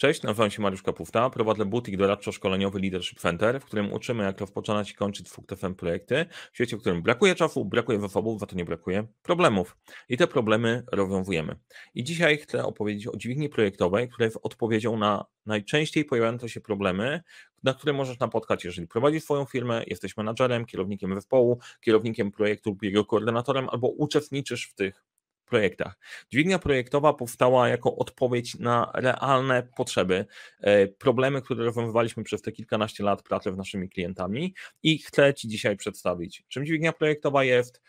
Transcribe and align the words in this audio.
Cześć, 0.00 0.22
nazywam 0.22 0.50
się 0.50 0.62
Mariusz 0.62 0.82
Kapufta, 0.82 1.30
prowadzę 1.30 1.64
butik 1.64 1.96
doradczo-szkoleniowy 1.96 2.80
Leadership 2.80 3.20
Center, 3.20 3.60
w 3.60 3.64
którym 3.64 3.92
uczymy 3.92 4.24
jak 4.24 4.40
rozpoczynać 4.40 4.90
i 4.90 4.94
kończyć 4.94 5.28
FUKTFM 5.28 5.74
projekty 5.74 6.26
w 6.52 6.54
świecie, 6.54 6.76
w 6.76 6.80
którym 6.80 7.02
brakuje 7.02 7.34
czasu, 7.34 7.64
brakuje 7.64 7.98
wyfobów, 7.98 8.42
a 8.42 8.46
to 8.46 8.56
nie 8.56 8.64
brakuje 8.64 9.06
problemów. 9.22 9.76
I 10.08 10.16
te 10.16 10.26
problemy 10.26 10.84
rozwiązujemy. 10.92 11.56
I 11.94 12.04
dzisiaj 12.04 12.38
chcę 12.38 12.64
opowiedzieć 12.64 13.06
o 13.06 13.16
dźwigni 13.16 13.48
projektowej, 13.48 14.08
która 14.08 14.24
jest 14.24 14.38
odpowiedzią 14.42 14.98
na 14.98 15.24
najczęściej 15.46 16.04
pojawiające 16.04 16.48
się 16.48 16.60
problemy, 16.60 17.22
na 17.62 17.74
które 17.74 17.92
możesz 17.92 18.18
napotkać, 18.18 18.64
jeżeli 18.64 18.88
prowadzisz 18.88 19.22
swoją 19.22 19.44
firmę, 19.44 19.84
jesteś 19.86 20.16
menadżerem, 20.16 20.66
kierownikiem 20.66 21.14
zespołu, 21.14 21.58
kierownikiem 21.80 22.30
projektu 22.30 22.70
lub 22.70 22.82
jego 22.82 23.04
koordynatorem, 23.04 23.68
albo 23.68 23.88
uczestniczysz 23.88 24.66
w 24.66 24.74
tych 24.74 25.04
projektach. 25.50 25.98
Dźwignia 26.32 26.58
projektowa 26.58 27.12
powstała 27.12 27.68
jako 27.68 27.96
odpowiedź 27.96 28.58
na 28.58 28.90
realne 28.94 29.62
potrzeby, 29.76 30.26
e, 30.60 30.86
problemy, 30.86 31.42
które 31.42 31.64
rozwiązywaliśmy 31.64 32.24
przez 32.24 32.42
te 32.42 32.52
kilkanaście 32.52 33.04
lat 33.04 33.22
pracy 33.22 33.52
z 33.52 33.56
naszymi 33.56 33.88
klientami 33.88 34.54
i 34.82 34.98
chcę 34.98 35.34
Ci 35.34 35.48
dzisiaj 35.48 35.76
przedstawić, 35.76 36.44
czym 36.48 36.66
dźwignia 36.66 36.92
projektowa 36.92 37.44
jest, 37.44 37.82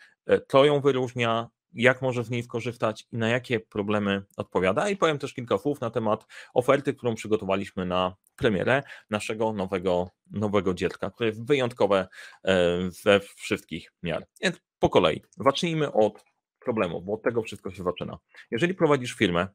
co 0.48 0.64
e, 0.64 0.66
ją 0.66 0.80
wyróżnia, 0.80 1.48
jak 1.74 2.02
może 2.02 2.24
z 2.24 2.30
niej 2.30 2.42
skorzystać 2.42 3.06
i 3.12 3.16
na 3.16 3.28
jakie 3.28 3.60
problemy 3.60 4.22
odpowiada. 4.36 4.88
I 4.88 4.96
powiem 4.96 5.18
też 5.18 5.34
kilka 5.34 5.58
słów 5.58 5.80
na 5.80 5.90
temat 5.90 6.26
oferty, 6.54 6.94
którą 6.94 7.14
przygotowaliśmy 7.14 7.86
na 7.86 8.16
premierę 8.36 8.82
naszego 9.10 9.52
nowego, 9.52 10.10
nowego 10.30 10.74
dziecka, 10.74 11.10
które 11.10 11.28
jest 11.28 11.46
wyjątkowe 11.46 12.08
e, 12.44 12.78
we 13.04 13.20
wszystkich 13.20 13.92
miar. 14.02 14.26
Więc 14.42 14.56
po 14.78 14.88
kolei. 14.88 15.22
Zacznijmy 15.30 15.92
od 15.92 16.24
problemów, 16.64 17.04
bo 17.04 17.14
od 17.14 17.22
tego 17.22 17.42
wszystko 17.42 17.70
się 17.70 17.82
zaczyna. 17.82 18.18
Jeżeli 18.50 18.74
prowadzisz 18.74 19.14
firmę, 19.14 19.48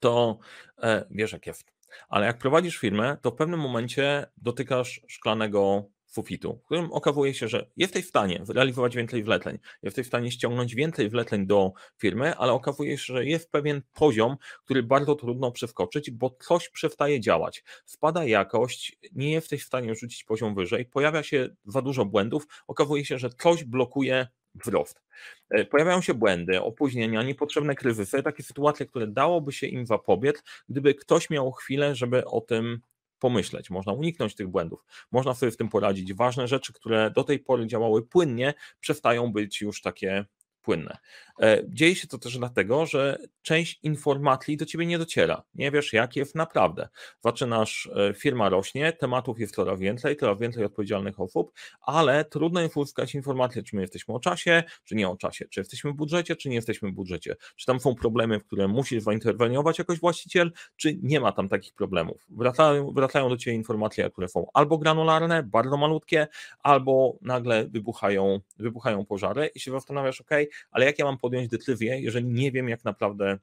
to 0.00 0.38
e, 0.82 1.06
wiesz 1.10 1.32
jak 1.32 1.46
jest, 1.46 1.72
ale 2.08 2.26
jak 2.26 2.38
prowadzisz 2.38 2.78
firmę, 2.78 3.16
to 3.22 3.30
w 3.30 3.36
pewnym 3.36 3.60
momencie 3.60 4.26
dotykasz 4.36 5.00
szklanego 5.08 5.84
sufitu, 6.06 6.60
w 6.62 6.64
którym 6.64 6.92
okazuje 6.92 7.34
się, 7.34 7.48
że 7.48 7.70
jesteś 7.76 8.04
w 8.04 8.08
stanie 8.08 8.44
realizować 8.48 8.96
więcej 8.96 9.22
wleceń, 9.22 9.58
jesteś 9.82 10.06
w 10.06 10.08
stanie 10.08 10.30
ściągnąć 10.30 10.74
więcej 10.74 11.08
wleceń 11.08 11.46
do 11.46 11.72
firmy, 11.98 12.36
ale 12.36 12.52
okazuje 12.52 12.98
się, 12.98 13.14
że 13.14 13.24
jest 13.24 13.50
pewien 13.50 13.82
poziom, 13.92 14.36
który 14.64 14.82
bardzo 14.82 15.14
trudno 15.14 15.52
przeskoczyć, 15.52 16.10
bo 16.10 16.36
coś 16.40 16.68
przestaje 16.68 17.20
działać. 17.20 17.64
Spada 17.84 18.24
jakość, 18.24 18.98
nie 19.12 19.32
jesteś 19.32 19.62
w 19.62 19.66
stanie 19.66 19.94
rzucić 19.94 20.24
poziom 20.24 20.54
wyżej, 20.54 20.86
pojawia 20.86 21.22
się 21.22 21.48
za 21.66 21.82
dużo 21.82 22.04
błędów, 22.04 22.46
okazuje 22.66 23.04
się, 23.04 23.18
że 23.18 23.30
coś 23.30 23.64
blokuje 23.64 24.26
wzrost. 24.64 25.02
E, 25.50 25.64
pojawiają 25.64 26.00
się 26.00 26.14
błędy, 26.14 26.62
opóźnienia, 26.62 27.22
niepotrzebne 27.22 27.74
kryzysy, 27.74 28.22
takie 28.22 28.42
sytuacje, 28.42 28.86
które 28.86 29.06
dałoby 29.06 29.52
się 29.52 29.66
im 29.66 29.86
zapobiec, 29.86 30.42
gdyby 30.68 30.94
ktoś 30.94 31.30
miał 31.30 31.52
chwilę, 31.52 31.94
żeby 31.94 32.24
o 32.24 32.40
tym 32.40 32.80
pomyśleć. 33.18 33.70
Można 33.70 33.92
uniknąć 33.92 34.34
tych 34.34 34.48
błędów, 34.48 34.84
można 35.12 35.34
sobie 35.34 35.52
w 35.52 35.56
tym 35.56 35.68
poradzić. 35.68 36.14
Ważne 36.14 36.48
rzeczy, 36.48 36.72
które 36.72 37.10
do 37.10 37.24
tej 37.24 37.38
pory 37.38 37.66
działały 37.66 38.06
płynnie, 38.06 38.54
przestają 38.80 39.32
być 39.32 39.60
już 39.60 39.82
takie 39.82 40.24
płynne. 40.66 40.98
E, 41.42 41.62
dzieje 41.68 41.94
się 41.94 42.06
to 42.08 42.18
też 42.18 42.38
dlatego, 42.38 42.86
że 42.86 43.18
część 43.42 43.80
informacji 43.82 44.56
do 44.56 44.66
ciebie 44.66 44.86
nie 44.86 44.98
dociera. 44.98 45.42
Nie 45.54 45.70
wiesz, 45.70 45.92
jak 45.92 46.16
jest 46.16 46.34
naprawdę. 46.34 46.88
Zaczynasz, 47.20 47.90
e, 47.94 48.14
firma 48.14 48.48
rośnie, 48.48 48.92
tematów 48.92 49.40
jest 49.40 49.54
coraz 49.54 49.80
więcej, 49.80 50.16
coraz 50.16 50.38
więcej 50.38 50.64
odpowiedzialnych 50.64 51.20
osób, 51.20 51.52
ale 51.80 52.24
trudno 52.24 52.60
jest 52.60 52.76
uzyskać 52.76 53.14
informację, 53.14 53.62
czy 53.62 53.76
my 53.76 53.82
jesteśmy 53.82 54.14
o 54.14 54.20
czasie, 54.20 54.62
czy 54.84 54.94
nie 54.94 55.08
o 55.08 55.16
czasie, 55.16 55.44
czy 55.50 55.60
jesteśmy 55.60 55.92
w 55.92 55.94
budżecie, 55.94 56.36
czy 56.36 56.48
nie 56.48 56.54
jesteśmy 56.54 56.90
w 56.90 56.92
budżecie, 56.92 57.36
czy 57.56 57.66
tam 57.66 57.80
są 57.80 57.94
problemy, 57.94 58.40
w 58.40 58.44
które 58.46 58.68
musi 58.68 59.00
zainterweniować 59.00 59.78
jakoś 59.78 60.00
właściciel, 60.00 60.52
czy 60.76 60.98
nie 61.02 61.20
ma 61.20 61.32
tam 61.32 61.48
takich 61.48 61.74
problemów. 61.74 62.26
Wracają, 62.28 62.92
wracają 62.92 63.28
do 63.28 63.36
ciebie 63.36 63.56
informacje, 63.56 64.10
które 64.10 64.28
są 64.28 64.46
albo 64.54 64.78
granularne, 64.78 65.42
bardzo 65.42 65.76
malutkie, 65.76 66.26
albo 66.62 67.18
nagle 67.22 67.68
wybuchają, 67.68 68.40
wybuchają 68.58 69.06
pożary 69.06 69.50
i 69.54 69.60
się 69.60 69.70
zastanawiasz, 69.70 70.20
ok, 70.20 70.30
ale 70.70 70.86
jak 70.86 70.98
ja 70.98 71.04
mam 71.04 71.18
podjąć 71.18 71.48
decyzję, 71.48 72.00
jeżeli 72.00 72.26
nie 72.26 72.52
wiem, 72.52 72.68
jak 72.68 72.84
naprawdę 72.84 73.38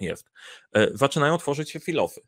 jest. 0.00 0.30
E, 0.72 0.88
zaczynają 0.94 1.38
tworzyć 1.38 1.70
się 1.70 1.80
filofy. 1.80 2.20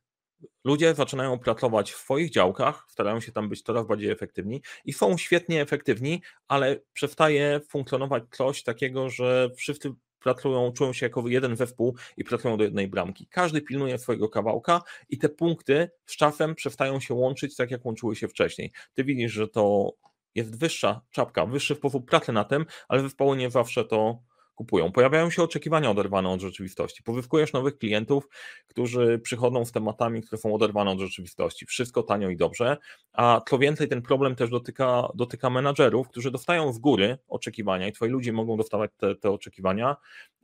Ludzie 0.65 0.95
zaczynają 0.95 1.39
pracować 1.39 1.93
w 1.93 1.97
swoich 1.97 2.31
działkach, 2.31 2.87
starają 2.89 3.21
się 3.21 3.33
tam 3.33 3.49
być 3.49 3.63
coraz 3.63 3.87
bardziej 3.87 4.11
efektywni 4.11 4.63
i 4.85 4.93
są 4.93 5.19
świetnie 5.19 5.63
efektywni, 5.63 6.23
ale 6.49 6.81
przestaje 6.93 7.61
funkcjonować 7.69 8.23
coś 8.31 8.63
takiego, 8.63 9.11
że 9.11 9.51
wszyscy 9.57 9.95
pracują, 10.21 10.73
czują 10.73 10.93
się 10.93 11.07
jako 11.07 11.29
jeden 11.29 11.57
zespół 11.57 11.97
i 12.17 12.25
pracują 12.25 12.57
do 12.57 12.65
jednej 12.65 12.89
bramki. 12.89 13.27
Każdy 13.27 13.63
pilnuje 13.63 13.99
swojego 13.99 14.29
kawałka 14.29 14.83
i 15.09 15.19
te 15.19 15.29
punkty 15.29 15.91
z 16.07 16.17
czasem 16.17 16.55
przestają 16.55 17.01
się 17.01 17.15
łączyć 17.15 17.57
tak, 17.57 17.71
jak 17.71 17.85
łączyły 17.87 18.17
się 18.17 18.29
wcześniej. 18.29 18.73
Ty 18.95 19.05
widzisz, 19.05 19.33
że 19.33 19.49
to 19.49 19.93
jest 20.35 20.59
wyższa 20.59 21.01
czapka, 21.11 21.47
wyższy 21.47 21.75
sposób 21.75 22.11
pracy 22.11 22.33
na 22.33 22.45
tym, 22.45 22.67
ale 22.89 23.03
zespoły 23.03 23.37
nie 23.37 23.51
zawsze 23.51 23.85
to 23.85 24.23
kupują. 24.61 24.93
Pojawiają 24.93 25.31
się 25.31 25.43
oczekiwania 25.43 25.91
oderwane 25.91 26.29
od 26.29 26.41
rzeczywistości. 26.41 27.03
Pozyskujesz 27.03 27.53
nowych 27.53 27.79
klientów, 27.79 28.29
którzy 28.69 29.19
przychodzą 29.19 29.65
z 29.65 29.73
tematami, 29.73 30.23
które 30.23 30.39
są 30.39 30.55
oderwane 30.55 30.91
od 30.91 31.01
rzeczywistości. 31.01 31.67
Wszystko 31.67 32.03
tanio 32.03 32.29
i 32.29 32.37
dobrze, 32.37 32.77
a 33.13 33.41
co 33.49 33.59
więcej, 33.59 33.89
ten 33.89 34.03
problem 34.03 34.37
też 34.37 34.51
dotyka, 34.51 35.09
dotyka 35.15 35.51
menadżerów, 35.51 36.09
którzy 36.09 36.31
dostają 36.31 36.73
z 36.73 36.79
góry 36.79 37.19
oczekiwania 37.29 37.89
i 37.89 37.93
twoi 37.93 38.11
ludzie 38.11 38.33
mogą 38.33 38.57
dostawać 38.57 38.91
te, 38.97 39.15
te 39.15 39.31
oczekiwania, 39.31 39.97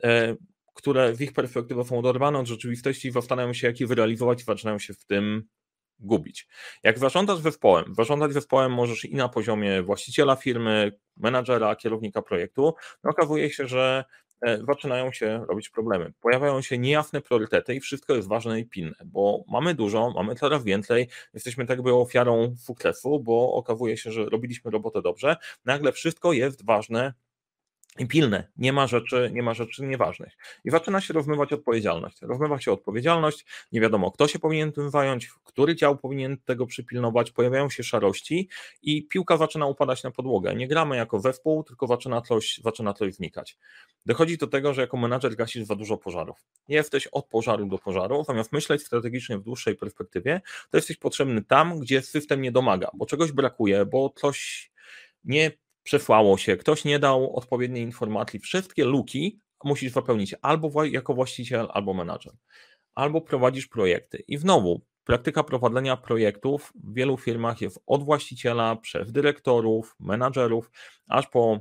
e, 0.04 0.36
które 0.74 1.12
w 1.12 1.20
ich 1.20 1.32
perspektywie 1.32 1.84
są 1.84 1.98
oderwane 1.98 2.38
od 2.38 2.46
rzeczywistości 2.46 3.08
i 3.08 3.10
zastanawiają 3.10 3.54
się, 3.54 3.66
jak 3.66 3.80
je 3.80 3.86
wyrealizować 3.86 4.40
i 4.40 4.44
zaczynają 4.44 4.78
się 4.78 4.94
w 4.94 5.04
tym 5.04 5.42
gubić. 5.98 6.48
Jak 6.82 6.98
zarządzasz 6.98 7.38
zespołem, 7.38 7.94
zarządzać 7.94 8.32
zespołem 8.32 8.72
możesz 8.72 9.04
i 9.04 9.14
na 9.14 9.28
poziomie 9.28 9.82
właściciela 9.82 10.36
firmy, 10.36 10.92
menadżera, 11.16 11.76
kierownika 11.76 12.22
projektu, 12.22 12.74
no 13.04 13.10
okazuje 13.10 13.50
się, 13.50 13.66
że 13.66 14.04
e, 14.42 14.58
zaczynają 14.66 15.12
się 15.12 15.44
robić 15.48 15.68
problemy. 15.68 16.12
Pojawiają 16.20 16.62
się 16.62 16.78
niejasne 16.78 17.20
priorytety 17.20 17.74
i 17.74 17.80
wszystko 17.80 18.14
jest 18.14 18.28
ważne 18.28 18.60
i 18.60 18.66
pilne, 18.66 18.96
bo 19.04 19.44
mamy 19.48 19.74
dużo, 19.74 20.10
mamy 20.10 20.34
coraz 20.34 20.64
więcej, 20.64 21.08
jesteśmy 21.34 21.66
tak 21.66 21.78
jakby 21.78 21.94
ofiarą 21.94 22.54
sukcesu, 22.56 23.20
bo 23.20 23.52
okazuje 23.54 23.96
się, 23.96 24.12
że 24.12 24.24
robiliśmy 24.24 24.70
robotę 24.70 25.02
dobrze, 25.02 25.36
nagle 25.64 25.92
wszystko 25.92 26.32
jest 26.32 26.66
ważne 26.66 27.14
pilne. 28.04 28.48
Nie 28.56 28.72
ma 28.72 28.86
rzeczy, 28.86 29.30
nie 29.34 29.42
ma 29.42 29.54
rzeczy 29.54 29.82
nieważnych. 29.82 30.36
I 30.64 30.70
zaczyna 30.70 31.00
się 31.00 31.14
rozmywać 31.14 31.52
odpowiedzialność. 31.52 32.22
Rozmywa 32.22 32.60
się 32.60 32.72
odpowiedzialność, 32.72 33.46
nie 33.72 33.80
wiadomo, 33.80 34.10
kto 34.10 34.28
się 34.28 34.38
powinien 34.38 34.72
tym 34.72 34.90
zająć, 34.90 35.30
który 35.44 35.76
dział 35.76 35.96
powinien 35.96 36.38
tego 36.44 36.66
przypilnować, 36.66 37.30
pojawiają 37.30 37.70
się 37.70 37.82
szarości 37.82 38.48
i 38.82 39.06
piłka 39.08 39.36
zaczyna 39.36 39.66
upadać 39.66 40.02
na 40.02 40.10
podłogę. 40.10 40.54
Nie 40.54 40.68
gramy 40.68 40.96
jako 40.96 41.20
zespół, 41.20 41.64
tylko 41.64 41.86
zaczyna 41.86 42.20
coś, 42.20 42.60
zaczyna 42.64 42.94
coś 42.94 43.14
znikać. 43.14 43.58
Dochodzi 44.06 44.38
do 44.38 44.46
tego, 44.46 44.74
że 44.74 44.80
jako 44.80 44.96
menadżer 44.96 45.36
gasisz 45.36 45.64
za 45.64 45.74
dużo 45.74 45.96
pożarów. 45.96 46.36
Jesteś 46.68 47.06
od 47.06 47.26
pożaru 47.26 47.66
do 47.66 47.78
pożaru, 47.78 48.24
zamiast 48.24 48.52
myśleć 48.52 48.82
strategicznie 48.82 49.38
w 49.38 49.42
dłuższej 49.42 49.76
perspektywie, 49.76 50.40
to 50.70 50.78
jesteś 50.78 50.96
potrzebny 50.96 51.44
tam, 51.44 51.80
gdzie 51.80 52.02
system 52.02 52.42
nie 52.42 52.52
domaga, 52.52 52.90
bo 52.94 53.06
czegoś 53.06 53.32
brakuje, 53.32 53.86
bo 53.86 54.12
coś 54.16 54.70
nie 55.24 55.50
przesłało 55.86 56.38
się, 56.38 56.56
ktoś 56.56 56.84
nie 56.84 56.98
dał 56.98 57.36
odpowiedniej 57.36 57.82
informacji, 57.82 58.40
wszystkie 58.40 58.84
luki 58.84 59.40
musisz 59.64 59.92
wypełnić 59.92 60.34
albo 60.42 60.84
jako 60.84 61.14
właściciel, 61.14 61.68
albo 61.70 61.94
menadżer, 61.94 62.32
albo 62.94 63.20
prowadzisz 63.20 63.66
projekty. 63.66 64.24
I 64.28 64.36
znowu, 64.36 64.86
praktyka 65.04 65.44
prowadzenia 65.44 65.96
projektów 65.96 66.72
w 66.74 66.94
wielu 66.94 67.16
firmach 67.16 67.60
jest 67.60 67.80
od 67.86 68.04
właściciela, 68.04 68.76
przez 68.76 69.12
dyrektorów, 69.12 69.96
menadżerów, 70.00 70.70
aż 71.08 71.26
po 71.26 71.60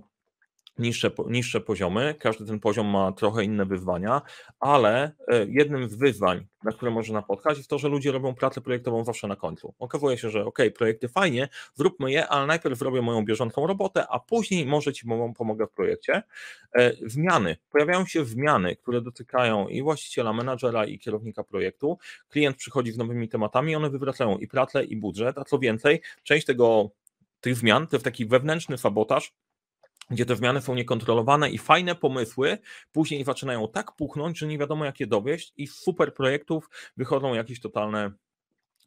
niższe, 0.79 1.11
niższe 1.27 1.61
poziomy. 1.61 2.15
Każdy 2.19 2.45
ten 2.45 2.59
poziom 2.59 2.87
ma 2.87 3.11
trochę 3.11 3.43
inne 3.43 3.65
wyzwania, 3.65 4.21
ale 4.59 5.11
e, 5.27 5.45
jednym 5.45 5.89
z 5.89 5.95
wyzwań, 5.95 6.47
na 6.63 6.71
które 6.71 6.91
można 6.91 7.13
napotkać, 7.13 7.57
jest 7.57 7.69
to, 7.69 7.77
że 7.77 7.87
ludzie 7.87 8.11
robią 8.11 8.35
pracę 8.35 8.61
projektową 8.61 9.03
zawsze 9.03 9.27
na 9.27 9.35
końcu. 9.35 9.73
Okazuje 9.79 10.17
się, 10.17 10.29
że 10.29 10.45
ok, 10.45 10.59
projekty 10.77 11.09
fajnie, 11.09 11.49
zróbmy 11.73 12.11
je, 12.11 12.27
ale 12.27 12.47
najpierw 12.47 12.77
zrobię 12.77 13.01
moją 13.01 13.25
bieżącą 13.25 13.67
robotę, 13.67 14.07
a 14.09 14.19
później 14.19 14.65
może 14.65 14.93
Ci 14.93 15.05
pomogę 15.37 15.67
w 15.67 15.71
projekcie. 15.71 16.23
E, 16.75 16.91
zmiany. 17.05 17.57
Pojawiają 17.69 18.05
się 18.05 18.25
zmiany, 18.25 18.75
które 18.75 19.01
dotykają 19.01 19.67
i 19.67 19.81
właściciela, 19.81 20.33
menadżera, 20.33 20.85
i 20.85 20.99
kierownika 20.99 21.43
projektu. 21.43 21.97
Klient 22.29 22.57
przychodzi 22.57 22.91
z 22.91 22.97
nowymi 22.97 23.29
tematami, 23.29 23.75
one 23.75 23.89
wywracają 23.89 24.37
i 24.37 24.47
pracę, 24.47 24.83
i 24.83 24.97
budżet, 24.97 25.37
a 25.37 25.43
co 25.43 25.59
więcej, 25.59 26.01
część 26.23 26.45
tego 26.45 26.91
tych 27.41 27.55
zmian 27.55 27.87
to 27.87 27.95
jest 27.95 28.03
taki 28.03 28.25
wewnętrzny 28.25 28.77
sabotaż, 28.77 29.33
gdzie 30.09 30.25
te 30.25 30.35
zmiany 30.35 30.61
są 30.61 30.75
niekontrolowane 30.75 31.49
i 31.49 31.57
fajne 31.57 31.95
pomysły 31.95 32.57
później 32.91 33.23
zaczynają 33.23 33.67
tak 33.67 33.95
puchnąć, 33.95 34.39
że 34.39 34.47
nie 34.47 34.57
wiadomo 34.57 34.85
jak 34.85 34.99
je 34.99 35.07
dowieść 35.07 35.53
i 35.57 35.67
z 35.67 35.75
super 35.75 36.13
projektów 36.13 36.69
wychodzą 36.97 37.33
jakieś 37.33 37.59
totalne 37.59 38.11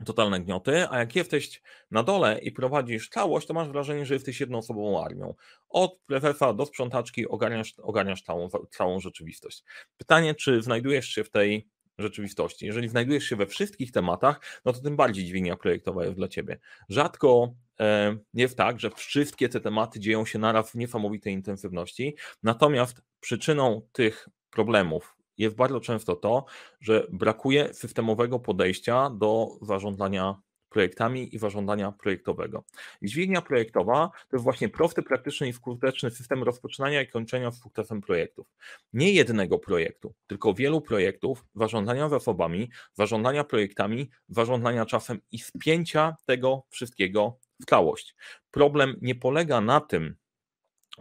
totalne 0.05 0.41
gnioty, 0.41 0.89
a 0.91 0.99
jak 0.99 1.17
jesteś 1.17 1.63
na 1.91 2.03
dole 2.03 2.39
i 2.39 2.53
prowadzisz 2.53 3.09
całość, 3.09 3.47
to 3.47 3.55
masz 3.55 3.69
wrażenie, 3.69 4.07
że 4.07 4.15
jesteś 4.15 4.41
jednoosobową 4.41 5.05
armią. 5.05 5.35
Od 5.69 5.99
prezesa 6.07 6.55
do 6.55 6.67
sprzątaczki 6.67 7.29
ogarniasz, 7.29 7.75
ogarniasz 7.79 8.23
całą, 8.23 8.49
całą 8.71 9.01
rzeczywistość. 9.01 9.65
Pytanie, 9.97 10.35
czy 10.35 10.63
znajdujesz 10.63 11.09
się 11.09 11.25
w 11.25 11.31
tej 11.31 11.69
rzeczywistości. 11.99 12.67
Jeżeli 12.67 12.89
znajdujesz 12.89 13.25
się 13.25 13.37
we 13.37 13.47
wszystkich 13.47 13.93
tematach, 13.93 14.41
no 14.65 14.73
to 14.73 14.81
tym 14.81 14.97
bardziej 14.97 15.25
dźwignia 15.25 15.57
projektowa 15.57 16.05
jest 16.05 16.17
dla 16.17 16.29
ciebie. 16.29 16.59
Rzadko 16.89 17.55
e, 17.81 18.17
jest 18.35 18.57
tak, 18.57 18.81
że 18.81 18.91
wszystkie 18.91 19.49
te 19.49 19.61
tematy 19.61 20.01
dzieją 20.01 20.27
się 20.27 20.39
naraz 20.39 20.71
w 20.71 20.75
niesamowitej 20.75 21.33
intensywności, 21.33 22.17
natomiast 22.43 23.03
przyczyną 23.21 23.89
tych 23.93 24.29
problemów 24.51 25.19
jest 25.39 25.57
bardzo 25.57 25.81
często 25.81 26.17
to, 26.17 26.45
że 26.81 27.07
brakuje 27.13 27.75
systemowego 27.75 28.39
podejścia 28.39 29.11
do 29.11 29.49
zarządzania 29.63 30.41
projektami 30.69 31.35
i 31.35 31.39
zarządzania 31.39 31.93
projektowego. 31.93 32.65
dźwignia 33.03 33.43
projektowa 33.43 34.11
to 34.29 34.37
jest 34.37 34.45
właśnie 34.45 34.69
prosty, 34.69 35.03
praktyczny 35.03 35.49
i 35.49 35.53
skuteczny 35.53 36.11
system 36.11 36.43
rozpoczynania 36.43 37.03
i 37.03 37.07
kończenia 37.09 37.51
sukcesem 37.51 38.01
projektów. 38.01 38.47
Nie 38.93 39.13
jednego 39.13 39.59
projektu, 39.59 40.15
tylko 40.27 40.55
wielu 40.55 40.81
projektów, 40.81 41.45
zarządzania 41.55 42.09
zasobami, 42.09 42.71
zarządzania 42.95 43.45
projektami, 43.45 44.11
zarządzania 44.29 44.87
czasem 44.87 45.21
i 45.33 45.39
spięcia 45.39 46.17
tego 46.27 46.63
wszystkiego 46.71 47.39
w 47.61 47.65
całość. 47.65 48.15
Problem 48.51 48.97
nie 49.01 49.15
polega 49.15 49.61
na 49.61 49.81
tym, 49.81 50.17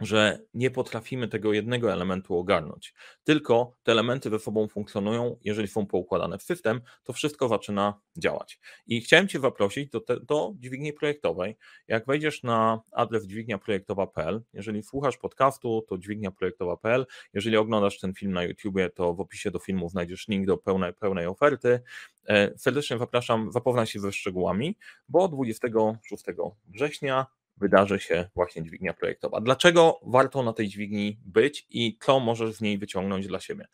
że 0.00 0.40
nie 0.54 0.70
potrafimy 0.70 1.28
tego 1.28 1.52
jednego 1.52 1.92
elementu 1.92 2.38
ogarnąć. 2.38 2.94
Tylko 3.24 3.76
te 3.82 3.92
elementy 3.92 4.30
ze 4.30 4.38
sobą 4.38 4.68
funkcjonują, 4.68 5.36
jeżeli 5.44 5.68
są 5.68 5.86
poukładane 5.86 6.38
w 6.38 6.42
system, 6.42 6.80
to 7.04 7.12
wszystko 7.12 7.48
zaczyna 7.48 8.00
działać. 8.16 8.60
I 8.86 9.00
chciałem 9.00 9.28
Cię 9.28 9.40
zaprosić 9.40 9.90
do, 9.90 10.00
te, 10.00 10.20
do 10.20 10.52
dźwigni 10.58 10.92
projektowej. 10.92 11.56
Jak 11.88 12.06
wejdziesz 12.06 12.42
na 12.42 12.80
adres 12.92 13.26
dźwigniaprojektowa.pl, 13.26 14.42
jeżeli 14.52 14.82
słuchasz 14.82 15.16
podcastu, 15.16 15.84
to 15.88 15.98
dźwigniaprojektowa.pl, 15.98 17.06
jeżeli 17.34 17.56
oglądasz 17.56 17.98
ten 17.98 18.14
film 18.14 18.32
na 18.32 18.44
YouTubie, 18.44 18.90
to 18.90 19.14
w 19.14 19.20
opisie 19.20 19.50
do 19.50 19.58
filmu 19.58 19.88
znajdziesz 19.88 20.28
link 20.28 20.46
do 20.46 20.56
pełnej, 20.56 20.94
pełnej 20.94 21.26
oferty. 21.26 21.80
E, 22.28 22.58
serdecznie 22.58 22.98
zapraszam, 22.98 23.52
zapoznaj 23.52 23.86
się 23.86 24.00
ze 24.00 24.12
szczegółami, 24.12 24.76
bo 25.08 25.28
26 25.28 26.24
września 26.68 27.26
wydarzy 27.60 28.00
się 28.00 28.28
właśnie 28.34 28.62
dźwignia 28.62 28.94
projektowa. 28.94 29.40
Dlaczego 29.40 30.00
warto 30.06 30.42
na 30.42 30.52
tej 30.52 30.68
dźwigni 30.68 31.18
być 31.24 31.66
i 31.70 31.98
co 32.00 32.20
możesz 32.20 32.54
z 32.54 32.60
niej 32.60 32.78
wyciągnąć 32.78 33.26
dla 33.26 33.40
siebie? 33.40 33.66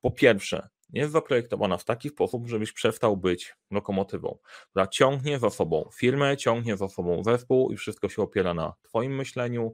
Po 0.00 0.10
pierwsze, 0.10 0.68
jest 0.92 1.12
zaprojektowana 1.12 1.78
w 1.78 1.84
taki 1.84 2.08
sposób, 2.08 2.48
żebyś 2.48 2.72
przestał 2.72 3.16
być 3.16 3.56
lokomotywą, 3.70 4.38
która 4.70 4.86
ciągnie 4.86 5.38
za 5.38 5.50
sobą 5.50 5.88
firmę, 5.94 6.36
ciągnie 6.36 6.76
za 6.76 6.88
sobą 6.88 7.24
zespół 7.24 7.72
i 7.72 7.76
wszystko 7.76 8.08
się 8.08 8.22
opiera 8.22 8.54
na 8.54 8.72
Twoim 8.82 9.16
myśleniu, 9.16 9.72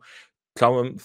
stałym, 0.57 0.97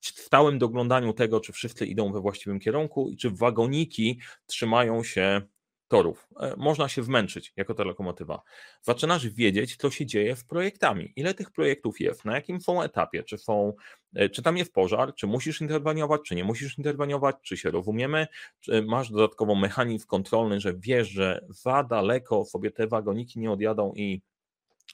stałym 0.00 0.58
doglądaniu 0.58 1.12
tego, 1.12 1.40
czy 1.40 1.52
wszyscy 1.52 1.86
idą 1.86 2.12
we 2.12 2.20
właściwym 2.20 2.60
kierunku 2.60 3.10
i 3.10 3.16
czy 3.16 3.30
wagoniki 3.30 4.20
trzymają 4.46 5.04
się 5.04 5.42
torów. 5.88 6.28
E, 6.40 6.54
można 6.56 6.88
się 6.88 7.02
wmęczyć 7.02 7.52
jako 7.56 7.74
ta 7.74 7.84
lokomotywa. 7.84 8.42
Zaczynasz 8.82 9.28
wiedzieć, 9.28 9.76
co 9.76 9.90
się 9.90 10.06
dzieje 10.06 10.36
z 10.36 10.44
projektami. 10.44 11.12
Ile 11.16 11.34
tych 11.34 11.50
projektów 11.50 12.00
jest, 12.00 12.24
na 12.24 12.34
jakim 12.34 12.60
są 12.60 12.82
etapie, 12.82 13.22
czy, 13.22 13.38
są, 13.38 13.72
e, 14.14 14.28
czy 14.28 14.42
tam 14.42 14.56
jest 14.56 14.72
pożar, 14.72 15.14
czy 15.14 15.26
musisz 15.26 15.60
interweniować, 15.60 16.20
czy 16.26 16.34
nie 16.34 16.44
musisz 16.44 16.78
interweniować, 16.78 17.36
czy 17.42 17.56
się 17.56 17.70
rozumiemy, 17.70 18.26
czy 18.60 18.82
masz 18.82 19.10
dodatkowo 19.10 19.54
mechanizm 19.54 20.06
kontrolny, 20.06 20.60
że 20.60 20.74
wiesz, 20.74 21.08
że 21.08 21.44
za 21.48 21.82
daleko 21.84 22.44
sobie 22.44 22.70
te 22.70 22.86
wagoniki 22.86 23.40
nie 23.40 23.50
odjadą 23.50 23.92
i 23.96 24.22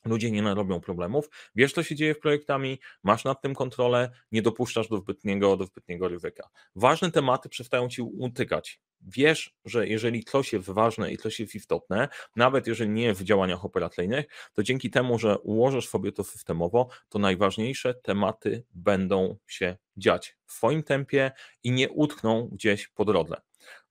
ludzie 0.05 0.31
nie 0.31 0.43
narobią 0.43 0.81
problemów, 0.81 1.31
wiesz, 1.55 1.73
co 1.73 1.83
się 1.83 1.95
dzieje 1.95 2.15
w 2.15 2.19
projektami, 2.19 2.79
masz 3.03 3.25
nad 3.25 3.43
tym 3.43 3.55
kontrolę, 3.55 4.11
nie 4.33 4.43
dopuszczasz 4.43 4.89
do 4.89 4.97
zbytniego, 4.97 5.57
do 5.57 5.65
zbytniego 5.65 6.09
ryzyka. 6.09 6.49
Ważne 6.77 7.11
tematy 7.11 7.49
przestają 7.49 7.89
ci 7.89 8.03
utykać. 8.03 8.81
Wiesz, 9.01 9.55
że 9.65 9.89
jeżeli 9.89 10.25
coś 10.25 10.53
jest 10.53 10.71
ważne 10.71 11.13
i 11.13 11.19
coś 11.19 11.41
jest 11.41 11.55
istotne, 11.55 12.09
nawet 12.37 12.67
jeżeli 12.67 12.91
nie 12.91 13.15
w 13.15 13.23
działaniach 13.23 13.65
operacyjnych, 13.65 14.27
to 14.53 14.63
dzięki 14.63 14.91
temu, 14.91 15.19
że 15.19 15.39
ułożysz 15.39 15.89
sobie 15.89 16.13
to 16.13 16.25
systemowo, 16.25 16.89
to 17.09 17.19
najważniejsze 17.19 17.95
tematy 17.95 18.65
będą 18.75 19.37
się 19.47 19.77
dziać 19.97 20.37
w 20.47 20.53
swoim 20.53 20.83
tempie 20.83 21.33
i 21.65 21.71
nie 21.71 21.91
utkną 21.91 22.49
gdzieś 22.53 22.89
po 22.89 23.05
drodze. 23.05 23.37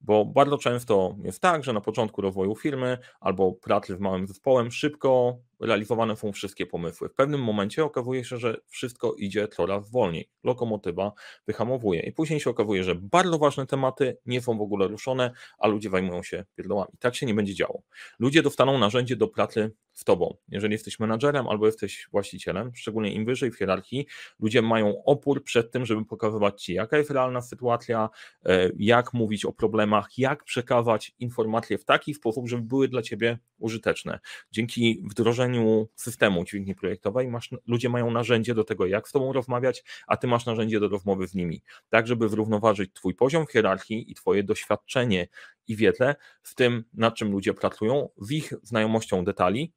Bo 0.02 0.26
bardzo 0.26 0.58
często 0.58 1.16
jest 1.24 1.40
tak, 1.40 1.64
że 1.64 1.74
na 1.74 1.82
początku 1.82 2.22
rozwoju 2.22 2.56
firmy 2.56 2.98
albo 3.20 3.52
pracy 3.54 3.96
z 3.96 4.00
małym 4.00 4.28
zespołem 4.28 4.72
szybko 4.72 5.38
realizowane 5.62 6.16
są 6.16 6.32
wszystkie 6.32 6.66
pomysły. 6.66 7.10
W 7.10 7.14
pewnym 7.14 7.44
momencie 7.44 7.84
okazuje 7.84 8.26
się, 8.26 8.38
że 8.38 8.58
wszystko 8.68 9.14
idzie 9.14 9.48
coraz 9.48 9.90
wolniej. 9.90 10.30
Lokomotywa 10.44 11.12
wyhamowuje 11.48 12.02
i 12.02 12.12
później 12.12 12.40
się 12.40 12.50
okazuje, 12.50 12.84
że 12.84 12.96
bardzo 12.96 13.38
ważne 13.38 13.66
tematy 13.66 14.18
nie 14.26 14.42
są 14.42 14.58
w 14.58 14.62
ogóle 14.62 14.88
ruszone, 14.88 15.32
a 15.58 15.68
ludzie 15.68 15.90
zajmują 15.90 16.24
się 16.24 16.46
pierdołami. 16.56 16.92
Tak 17.00 17.16
się 17.16 17.26
nie 17.26 17.34
będzie 17.34 17.56
działo. 17.56 17.82
Ludzie 18.20 18.44
dostaną 18.44 18.78
narzędzie 18.78 19.16
do 19.16 19.28
pracy 19.28 19.72
z 19.94 20.04
tobą. 20.04 20.38
Jeżeli 20.50 20.74
jesteś 20.74 21.00
menadżerem 21.00 21.48
albo 21.48 21.66
jesteś 21.66 22.08
właścicielem, 22.12 22.72
szczególnie 22.76 23.14
im 23.14 23.26
wyżej 23.26 23.52
w 23.52 23.58
hierarchii, 23.58 24.06
ludzie 24.40 24.62
mają 24.62 25.04
opór 25.04 25.44
przed 25.44 25.72
tym, 25.72 25.86
żeby 25.86 26.06
pokazywać 26.06 26.64
ci, 26.64 26.74
jaka 26.74 26.98
jest 26.98 27.12
realna 27.12 27.42
sytuacja, 27.42 28.10
e, 28.46 28.70
jak 28.78 29.14
mówić 29.14 29.46
o 29.46 29.54
problemach, 29.54 29.91
jak 30.18 30.44
przekazać 30.44 31.16
informacje 31.20 31.78
w 31.78 31.86
taki 31.86 32.14
sposób, 32.14 32.50
żeby 32.50 32.64
były 32.64 32.88
dla 32.88 33.02
ciebie 33.02 33.38
użyteczne. 33.58 34.20
Dzięki 34.52 35.04
wdrożeniu 35.10 35.90
systemu 35.96 36.44
dźwigni 36.46 36.76
projektowej 36.76 37.28
masz, 37.28 37.50
ludzie 37.68 37.90
mają 37.90 38.12
narzędzie 38.12 38.56
do 38.56 38.64
tego, 38.64 38.86
jak 38.86 39.08
z 39.08 39.12
tobą 39.12 39.34
rozmawiać, 39.34 39.84
a 40.08 40.18
ty 40.18 40.28
masz 40.28 40.46
narzędzie 40.46 40.80
do 40.80 40.88
rozmowy 40.88 41.28
z 41.28 41.36
nimi, 41.36 41.62
tak 41.90 42.08
żeby 42.08 42.30
zrównoważyć 42.30 42.94
twój 42.94 43.16
poziom 43.16 43.48
w 43.48 43.52
hierarchii 43.52 44.12
i 44.12 44.16
twoje 44.16 44.44
doświadczenie 44.44 45.28
i 45.68 45.76
wiedzę 45.76 46.16
w 46.44 46.56
tym, 46.56 46.84
nad 46.94 47.16
czym 47.16 47.32
ludzie 47.32 47.54
pracują, 47.54 48.10
w 48.18 48.32
ich 48.32 48.54
znajomością 48.64 49.26
detali, 49.26 49.74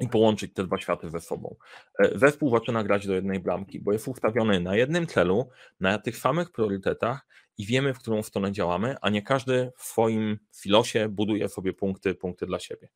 i 0.00 0.08
połączyć 0.08 0.54
te 0.54 0.64
dwa 0.64 0.78
światy 0.78 1.10
ze 1.10 1.20
sobą. 1.20 1.56
E, 1.98 2.18
zespół 2.18 2.50
zaczyna 2.50 2.84
grać 2.84 3.06
do 3.06 3.14
jednej 3.14 3.40
bramki, 3.40 3.80
bo 3.80 3.92
jest 3.92 4.08
ustawiony 4.08 4.60
na 4.60 4.76
jednym 4.76 5.06
celu, 5.06 5.48
na 5.80 5.98
tych 5.98 6.16
samych 6.16 6.50
priorytetach 6.50 7.26
i 7.58 7.66
wiemy, 7.66 7.94
w 7.94 7.98
którą 7.98 8.22
stronę 8.22 8.52
działamy, 8.52 8.96
a 9.02 9.10
nie 9.10 9.22
każdy 9.22 9.72
w 9.76 9.82
swoim 9.82 10.38
filosie 10.56 11.08
buduje 11.08 11.48
sobie 11.48 11.72
punkty, 11.72 12.14
punkty 12.14 12.46
dla 12.46 12.58
siebie. 12.58 12.88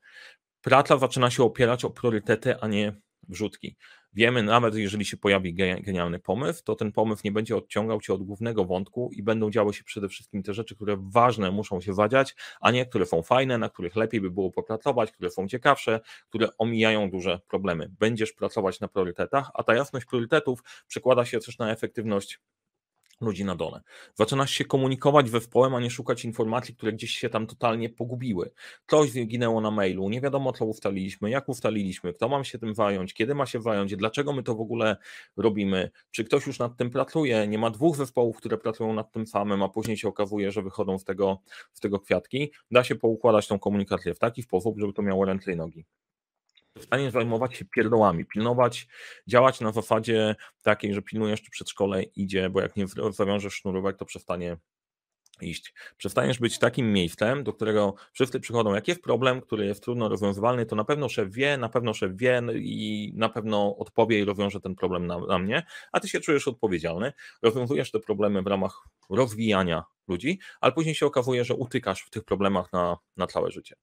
Praca 0.60 0.98
zaczyna 0.98 1.30
się 1.30 1.42
opierać 1.42 1.84
o 1.84 1.90
priorytety, 1.90 2.60
a 2.60 2.68
nie 2.68 2.92
wrzutki. 3.28 3.76
Wiemy, 4.14 4.42
nawet 4.42 4.74
jeżeli 4.74 5.04
się 5.04 5.16
pojawi 5.16 5.54
genialny 5.54 6.18
pomysł, 6.18 6.62
to 6.64 6.74
ten 6.74 6.92
pomysł 6.92 7.22
nie 7.24 7.32
będzie 7.32 7.56
odciągał 7.56 8.00
cię 8.00 8.14
od 8.14 8.22
głównego 8.22 8.64
wątku 8.64 9.10
i 9.12 9.22
będą 9.22 9.50
działy 9.50 9.74
się 9.74 9.84
przede 9.84 10.08
wszystkim 10.08 10.42
te 10.42 10.54
rzeczy, 10.54 10.76
które 10.76 10.96
ważne 11.00 11.50
muszą 11.50 11.80
się 11.80 11.92
wadziać, 11.94 12.34
a 12.60 12.70
nie 12.70 12.86
które 12.86 13.06
są 13.06 13.22
fajne, 13.22 13.58
na 13.58 13.68
których 13.68 13.96
lepiej 13.96 14.20
by 14.20 14.30
było 14.30 14.50
popracować, 14.50 15.12
które 15.12 15.30
są 15.30 15.48
ciekawsze, 15.48 16.00
które 16.28 16.48
omijają 16.58 17.10
duże 17.10 17.40
problemy. 17.48 17.90
Będziesz 17.98 18.32
pracować 18.32 18.80
na 18.80 18.88
priorytetach, 18.88 19.50
a 19.54 19.62
ta 19.62 19.74
jasność 19.74 20.06
priorytetów 20.06 20.62
przekłada 20.88 21.24
się 21.24 21.40
też 21.40 21.58
na 21.58 21.72
efektywność 21.72 22.40
ludzi 23.22 23.44
na 23.44 23.56
dole. 23.56 23.80
Zaczynasz 24.14 24.50
się 24.50 24.64
komunikować 24.64 25.30
we 25.30 25.40
wpołem, 25.40 25.74
a 25.74 25.80
nie 25.80 25.90
szukać 25.90 26.24
informacji, 26.24 26.76
które 26.76 26.92
gdzieś 26.92 27.10
się 27.10 27.28
tam 27.28 27.46
totalnie 27.46 27.88
pogubiły. 27.90 28.52
Coś 28.86 29.10
zginęło 29.10 29.60
na 29.60 29.70
mailu, 29.70 30.08
nie 30.08 30.20
wiadomo 30.20 30.52
co 30.52 30.64
ustaliliśmy, 30.64 31.30
jak 31.30 31.48
ustaliliśmy, 31.48 32.12
kto 32.12 32.28
mam 32.28 32.44
się 32.44 32.58
tym 32.58 32.74
zająć, 32.74 33.14
kiedy 33.14 33.34
ma 33.34 33.46
się 33.46 33.62
zająć, 33.62 33.96
dlaczego 33.96 34.32
my 34.32 34.42
to 34.42 34.54
w 34.54 34.60
ogóle 34.60 34.96
robimy, 35.36 35.90
czy 36.10 36.24
ktoś 36.24 36.46
już 36.46 36.58
nad 36.58 36.76
tym 36.76 36.90
pracuje, 36.90 37.48
nie 37.48 37.58
ma 37.58 37.70
dwóch 37.70 37.96
zespołów, 37.96 38.36
które 38.36 38.58
pracują 38.58 38.92
nad 38.92 39.12
tym 39.12 39.26
samym, 39.26 39.62
a 39.62 39.68
później 39.68 39.96
się 39.96 40.08
okazuje, 40.08 40.52
że 40.52 40.62
wychodzą 40.62 40.98
z 40.98 41.04
tego, 41.04 41.38
z 41.72 41.80
tego 41.80 42.00
kwiatki. 42.00 42.52
Da 42.70 42.84
się 42.84 42.94
poukładać 42.94 43.48
tą 43.48 43.58
komunikację 43.58 44.14
w 44.14 44.18
taki 44.18 44.42
sposób, 44.42 44.78
żeby 44.78 44.92
to 44.92 45.02
miało 45.02 45.24
ręce 45.24 45.52
i 45.52 45.56
nogi 45.56 45.84
w 46.78 46.84
stanie 46.84 47.10
zajmować 47.10 47.56
się 47.56 47.64
pierdołami, 47.64 48.24
pilnować, 48.24 48.88
działać 49.26 49.60
na 49.60 49.72
zasadzie 49.72 50.36
takiej, 50.62 50.94
że 50.94 51.02
pilnujesz, 51.02 51.42
czy 51.42 51.50
przedszkole 51.50 52.02
idzie, 52.02 52.50
bo 52.50 52.60
jak 52.60 52.76
nie 52.76 52.86
zawiążesz 53.10 53.54
sznurówek, 53.54 53.96
to 53.96 54.04
przestanie 54.04 54.56
iść. 55.40 55.74
Przestaniesz 55.96 56.38
być 56.38 56.58
takim 56.58 56.92
miejscem, 56.92 57.44
do 57.44 57.52
którego 57.52 57.94
wszyscy 58.12 58.40
przychodzą. 58.40 58.74
Jak 58.74 58.88
jest 58.88 59.02
problem, 59.02 59.40
który 59.40 59.66
jest 59.66 59.82
trudno 59.82 60.08
rozwiązywalny, 60.08 60.66
to 60.66 60.76
na 60.76 60.84
pewno 60.84 61.08
szef 61.08 61.32
wie, 61.32 61.58
na 61.58 61.68
pewno 61.68 61.94
szef 61.94 62.12
wie 62.16 62.42
i 62.54 63.12
na 63.16 63.28
pewno 63.28 63.76
odpowie 63.76 64.18
i 64.18 64.24
rozwiąże 64.24 64.60
ten 64.60 64.74
problem 64.74 65.06
na, 65.06 65.18
na 65.18 65.38
mnie, 65.38 65.66
a 65.92 66.00
ty 66.00 66.08
się 66.08 66.20
czujesz 66.20 66.48
odpowiedzialny. 66.48 67.12
Rozwiązujesz 67.42 67.90
te 67.90 68.00
problemy 68.00 68.42
w 68.42 68.46
ramach 68.46 68.88
rozwijania 69.10 69.84
ludzi, 70.08 70.38
ale 70.60 70.72
później 70.72 70.94
się 70.94 71.06
okazuje, 71.06 71.44
że 71.44 71.54
utykasz 71.54 72.02
w 72.02 72.10
tych 72.10 72.24
problemach 72.24 72.72
na, 72.72 72.96
na 73.16 73.26
całe 73.26 73.50
życie. 73.50 73.76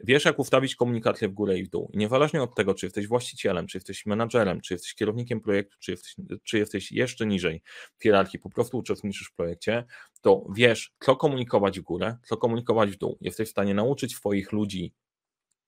Wiesz, 0.00 0.24
jak 0.24 0.38
ustawić 0.38 0.76
komunikację 0.76 1.28
w 1.28 1.32
górę 1.32 1.58
i 1.58 1.64
w 1.64 1.68
dół. 1.68 1.90
I 1.92 1.98
niezależnie 1.98 2.42
od 2.42 2.54
tego, 2.54 2.74
czy 2.74 2.86
jesteś 2.86 3.06
właścicielem, 3.06 3.66
czy 3.66 3.78
jesteś 3.78 4.06
menadżerem, 4.06 4.60
czy 4.60 4.74
jesteś 4.74 4.94
kierownikiem 4.94 5.40
projektu, 5.40 5.76
czy 5.80 5.90
jesteś, 5.90 6.16
czy 6.44 6.58
jesteś 6.58 6.92
jeszcze 6.92 7.26
niżej 7.26 7.62
w 7.98 8.02
hierarchii, 8.02 8.40
po 8.40 8.50
prostu 8.50 8.78
uczestniczysz 8.78 9.28
w 9.28 9.34
projekcie, 9.34 9.84
to 10.20 10.46
wiesz, 10.54 10.92
co 11.00 11.16
komunikować 11.16 11.80
w 11.80 11.82
górę, 11.82 12.16
co 12.22 12.36
komunikować 12.36 12.90
w 12.90 12.98
dół. 12.98 13.18
Jesteś 13.20 13.48
w 13.48 13.50
stanie 13.50 13.74
nauczyć 13.74 14.14
swoich 14.14 14.52
ludzi 14.52 14.92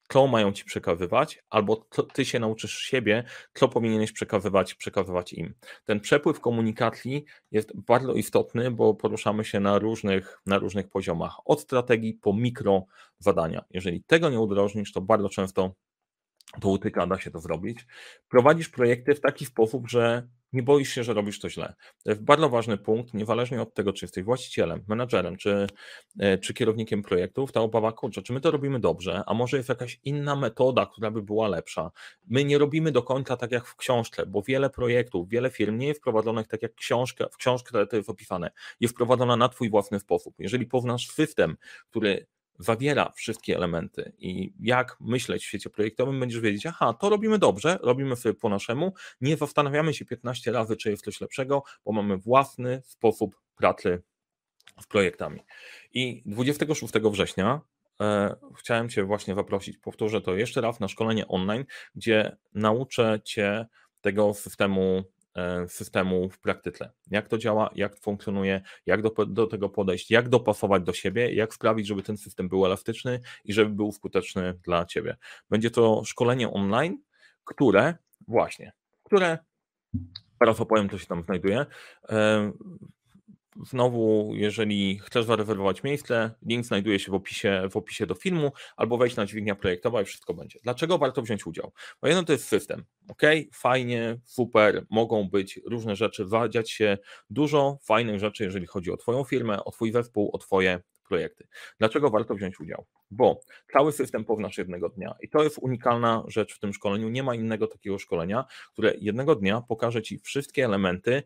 co 0.08 0.26
mają 0.26 0.52
ci 0.52 0.64
przekazywać, 0.64 1.42
albo 1.50 1.86
ty 2.12 2.24
się 2.24 2.38
nauczysz 2.38 2.78
siebie, 2.78 3.24
co 3.54 3.68
powinieneś 3.68 4.12
przekazywać, 4.12 4.74
przekazywać 4.74 5.32
im. 5.32 5.54
Ten 5.84 6.00
przepływ 6.00 6.40
komunikacji 6.40 7.24
jest 7.50 7.76
bardzo 7.76 8.12
istotny, 8.12 8.70
bo 8.70 8.94
poruszamy 8.94 9.44
się 9.44 9.60
na 9.60 9.78
różnych, 9.78 10.40
na 10.46 10.58
różnych 10.58 10.88
poziomach, 10.88 11.36
od 11.44 11.60
strategii 11.60 12.14
po 12.14 12.32
mikro 12.32 12.86
zadania. 13.18 13.64
Jeżeli 13.70 14.02
tego 14.02 14.30
nie 14.30 14.40
udrożnisz, 14.40 14.92
to 14.92 15.00
bardzo 15.00 15.28
często 15.28 15.74
to 16.60 16.68
utyka, 16.68 17.06
da 17.06 17.20
się 17.20 17.30
to 17.30 17.40
zrobić. 17.40 17.86
Prowadzisz 18.28 18.68
projekty 18.68 19.14
w 19.14 19.20
taki 19.20 19.46
sposób, 19.46 19.88
że 19.88 20.28
nie 20.52 20.62
boisz 20.62 20.94
się, 20.94 21.04
że 21.04 21.14
robisz 21.14 21.40
to 21.40 21.50
źle. 21.50 21.74
To 22.04 22.10
jest 22.10 22.24
bardzo 22.24 22.48
ważny 22.48 22.78
punkt, 22.78 23.14
niezależnie 23.14 23.62
od 23.62 23.74
tego, 23.74 23.92
czy 23.92 24.04
jesteś 24.04 24.24
właścicielem, 24.24 24.84
menadżerem, 24.88 25.36
czy, 25.36 25.66
e, 26.18 26.38
czy 26.38 26.54
kierownikiem 26.54 27.02
projektów, 27.02 27.52
ta 27.52 27.60
obawa, 27.60 27.92
kurczę, 27.92 28.22
czy 28.22 28.32
my 28.32 28.40
to 28.40 28.50
robimy 28.50 28.80
dobrze, 28.80 29.22
a 29.26 29.34
może 29.34 29.56
jest 29.56 29.68
jakaś 29.68 30.00
inna 30.04 30.36
metoda, 30.36 30.86
która 30.86 31.10
by 31.10 31.22
była 31.22 31.48
lepsza. 31.48 31.90
My 32.26 32.44
nie 32.44 32.58
robimy 32.58 32.92
do 32.92 33.02
końca 33.02 33.36
tak 33.36 33.52
jak 33.52 33.66
w 33.66 33.76
książce, 33.76 34.26
bo 34.26 34.42
wiele 34.42 34.70
projektów, 34.70 35.28
wiele 35.28 35.50
firm 35.50 35.78
nie 35.78 35.86
jest 35.86 36.00
wprowadzonych 36.00 36.48
tak 36.48 36.62
jak 36.62 36.74
książka, 36.74 37.28
w 37.32 37.36
książce 37.36 37.86
to 37.86 37.96
jest 37.96 38.10
opisane, 38.10 38.50
jest 38.80 38.94
wprowadzona 38.94 39.36
na 39.36 39.48
twój 39.48 39.70
własny 39.70 40.00
sposób. 40.00 40.34
Jeżeli 40.38 40.66
poznasz 40.66 41.08
system, 41.08 41.56
który 41.90 42.26
zawiera 42.58 43.12
wszystkie 43.16 43.56
elementy 43.56 44.12
i 44.18 44.52
jak 44.60 44.96
myśleć 45.00 45.42
w 45.42 45.46
świecie 45.46 45.70
projektowym, 45.70 46.20
będziesz 46.20 46.40
wiedzieć, 46.40 46.66
aha, 46.66 46.94
to 46.94 47.08
robimy 47.08 47.38
dobrze, 47.38 47.78
robimy 47.82 48.16
sobie 48.16 48.34
po 48.34 48.48
naszemu, 48.48 48.94
nie 49.20 49.36
zastanawiamy 49.36 49.94
się 49.94 50.04
15 50.04 50.52
razy, 50.52 50.76
czy 50.76 50.90
jest 50.90 51.04
coś 51.04 51.20
lepszego, 51.20 51.62
bo 51.84 51.92
mamy 51.92 52.16
własny 52.16 52.82
sposób 52.84 53.40
pracy 53.56 54.02
z 54.80 54.86
projektami. 54.86 55.40
I 55.92 56.22
26 56.26 56.94
września 56.94 57.60
e, 58.00 58.36
chciałem 58.58 58.88
Cię 58.88 59.04
właśnie 59.04 59.34
zaprosić, 59.34 59.78
powtórzę 59.78 60.20
to 60.20 60.34
jeszcze 60.34 60.60
raz, 60.60 60.80
na 60.80 60.88
szkolenie 60.88 61.28
online, 61.28 61.64
gdzie 61.94 62.36
nauczę 62.54 63.20
Cię 63.24 63.66
tego 64.00 64.34
systemu 64.34 65.04
systemu 65.68 66.30
w 66.30 66.38
praktyce. 66.38 66.90
Jak 67.10 67.28
to 67.28 67.38
działa, 67.38 67.70
jak 67.74 67.96
funkcjonuje, 67.96 68.60
jak 68.86 69.02
do, 69.02 69.26
do 69.26 69.46
tego 69.46 69.68
podejść, 69.68 70.10
jak 70.10 70.28
dopasować 70.28 70.82
do 70.82 70.92
siebie, 70.92 71.34
jak 71.34 71.54
sprawić, 71.54 71.86
żeby 71.86 72.02
ten 72.02 72.16
system 72.16 72.48
był 72.48 72.66
elastyczny 72.66 73.20
i 73.44 73.52
żeby 73.52 73.70
był 73.70 73.92
skuteczny 73.92 74.54
dla 74.64 74.84
Ciebie. 74.86 75.16
Będzie 75.50 75.70
to 75.70 76.02
szkolenie 76.04 76.50
online, 76.50 76.98
które 77.44 77.94
właśnie, 78.28 78.72
które 79.02 79.38
Teraz 80.38 80.60
opowiem, 80.60 80.88
co 80.88 80.98
się 80.98 81.06
tam 81.06 81.22
znajduje. 81.22 81.66
Znowu, 83.64 84.32
jeżeli 84.34 84.98
chcesz 84.98 85.24
zarezerwować 85.24 85.82
miejsce, 85.82 86.30
link 86.42 86.64
znajduje 86.64 86.98
się 86.98 87.12
w 87.12 87.14
opisie, 87.14 87.68
w 87.70 87.76
opisie 87.76 88.06
do 88.06 88.14
filmu, 88.14 88.52
albo 88.76 88.98
wejść 88.98 89.16
na 89.16 89.26
dźwignia 89.26 89.54
projektowa 89.54 90.02
i 90.02 90.04
wszystko 90.04 90.34
będzie. 90.34 90.58
Dlaczego 90.62 90.98
warto 90.98 91.22
wziąć 91.22 91.46
udział? 91.46 91.72
Bo 92.02 92.08
jedno 92.08 92.22
to 92.22 92.32
jest 92.32 92.48
system. 92.48 92.84
Ok, 93.08 93.22
fajnie, 93.52 94.20
super, 94.24 94.86
mogą 94.90 95.28
być 95.28 95.60
różne 95.66 95.96
rzeczy, 95.96 96.26
dziać 96.50 96.70
się 96.70 96.98
dużo 97.30 97.78
fajnych 97.82 98.20
rzeczy, 98.20 98.44
jeżeli 98.44 98.66
chodzi 98.66 98.92
o 98.92 98.96
Twoją 98.96 99.24
firmę, 99.24 99.64
o 99.64 99.70
Twój 99.70 99.92
zespół, 99.92 100.30
o 100.32 100.38
Twoje 100.38 100.80
projekty. 101.08 101.48
Dlaczego 101.78 102.10
warto 102.10 102.34
wziąć 102.34 102.60
udział? 102.60 102.86
Bo 103.10 103.40
cały 103.72 103.92
system 103.92 104.24
pownasz 104.24 104.58
jednego 104.58 104.88
dnia 104.88 105.14
i 105.22 105.28
to 105.28 105.42
jest 105.42 105.58
unikalna 105.58 106.24
rzecz 106.26 106.54
w 106.54 106.58
tym 106.58 106.72
szkoleniu. 106.72 107.08
Nie 107.08 107.22
ma 107.22 107.34
innego 107.34 107.66
takiego 107.66 107.98
szkolenia, 107.98 108.44
które 108.72 108.94
jednego 109.00 109.34
dnia 109.34 109.62
pokaże 109.68 110.02
Ci 110.02 110.18
wszystkie 110.18 110.64
elementy, 110.64 111.22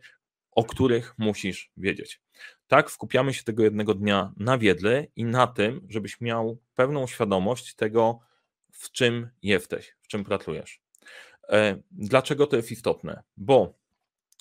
o 0.51 0.65
których 0.65 1.15
musisz 1.19 1.73
wiedzieć. 1.77 2.21
Tak, 2.67 2.91
skupiamy 2.91 3.35
się 3.35 3.45
tego 3.45 3.63
jednego 3.63 3.95
dnia 3.95 4.33
na 4.37 4.59
wiedzy 4.59 5.07
i 5.17 5.25
na 5.25 5.47
tym, 5.47 5.87
żebyś 5.89 6.21
miał 6.21 6.59
pełną 6.75 7.07
świadomość 7.07 7.75
tego, 7.75 8.21
w 8.73 8.91
czym 8.91 9.31
jesteś, 9.43 9.97
w 10.01 10.09
czym 10.09 10.25
pracujesz. 10.25 10.83
E, 11.49 11.83
dlaczego 11.91 12.47
to 12.47 12.57
jest 12.57 12.73
istotne? 12.73 13.23
Bo 13.37 13.80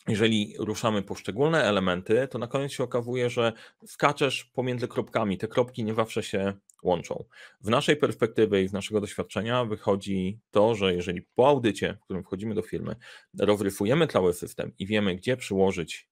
jeżeli 0.10 0.56
ruszamy 0.60 1.02
poszczególne 1.02 1.64
elementy, 1.64 2.28
to 2.28 2.38
na 2.38 2.48
koniec 2.48 2.72
się 2.72 2.84
okazuje, 2.84 3.30
że 3.30 3.54
skaczesz 3.86 4.44
pomiędzy 4.44 4.88
kropkami. 4.88 5.38
Te 5.38 5.48
kropki 5.48 5.84
nie 5.84 5.94
zawsze 5.94 6.24
się 6.24 6.54
łączą. 6.84 7.24
W 7.62 7.70
naszej 7.70 7.96
perspektywie 7.96 8.64
i 8.64 8.68
z 8.68 8.74
naszego 8.74 9.02
doświadczenia 9.02 9.66
wychodzi 9.66 10.40
to, 10.52 10.76
że 10.76 10.96
jeżeli 10.96 11.22
po 11.22 11.48
audycie, 11.48 11.98
w 12.02 12.04
którym 12.04 12.24
wchodzimy 12.24 12.56
do 12.56 12.62
firmy, 12.62 12.96
rozrysujemy 13.40 14.08
cały 14.08 14.34
system 14.34 14.72
i 14.80 14.86
wiemy, 14.86 15.16
gdzie 15.16 15.38
przyłożyć 15.38 16.09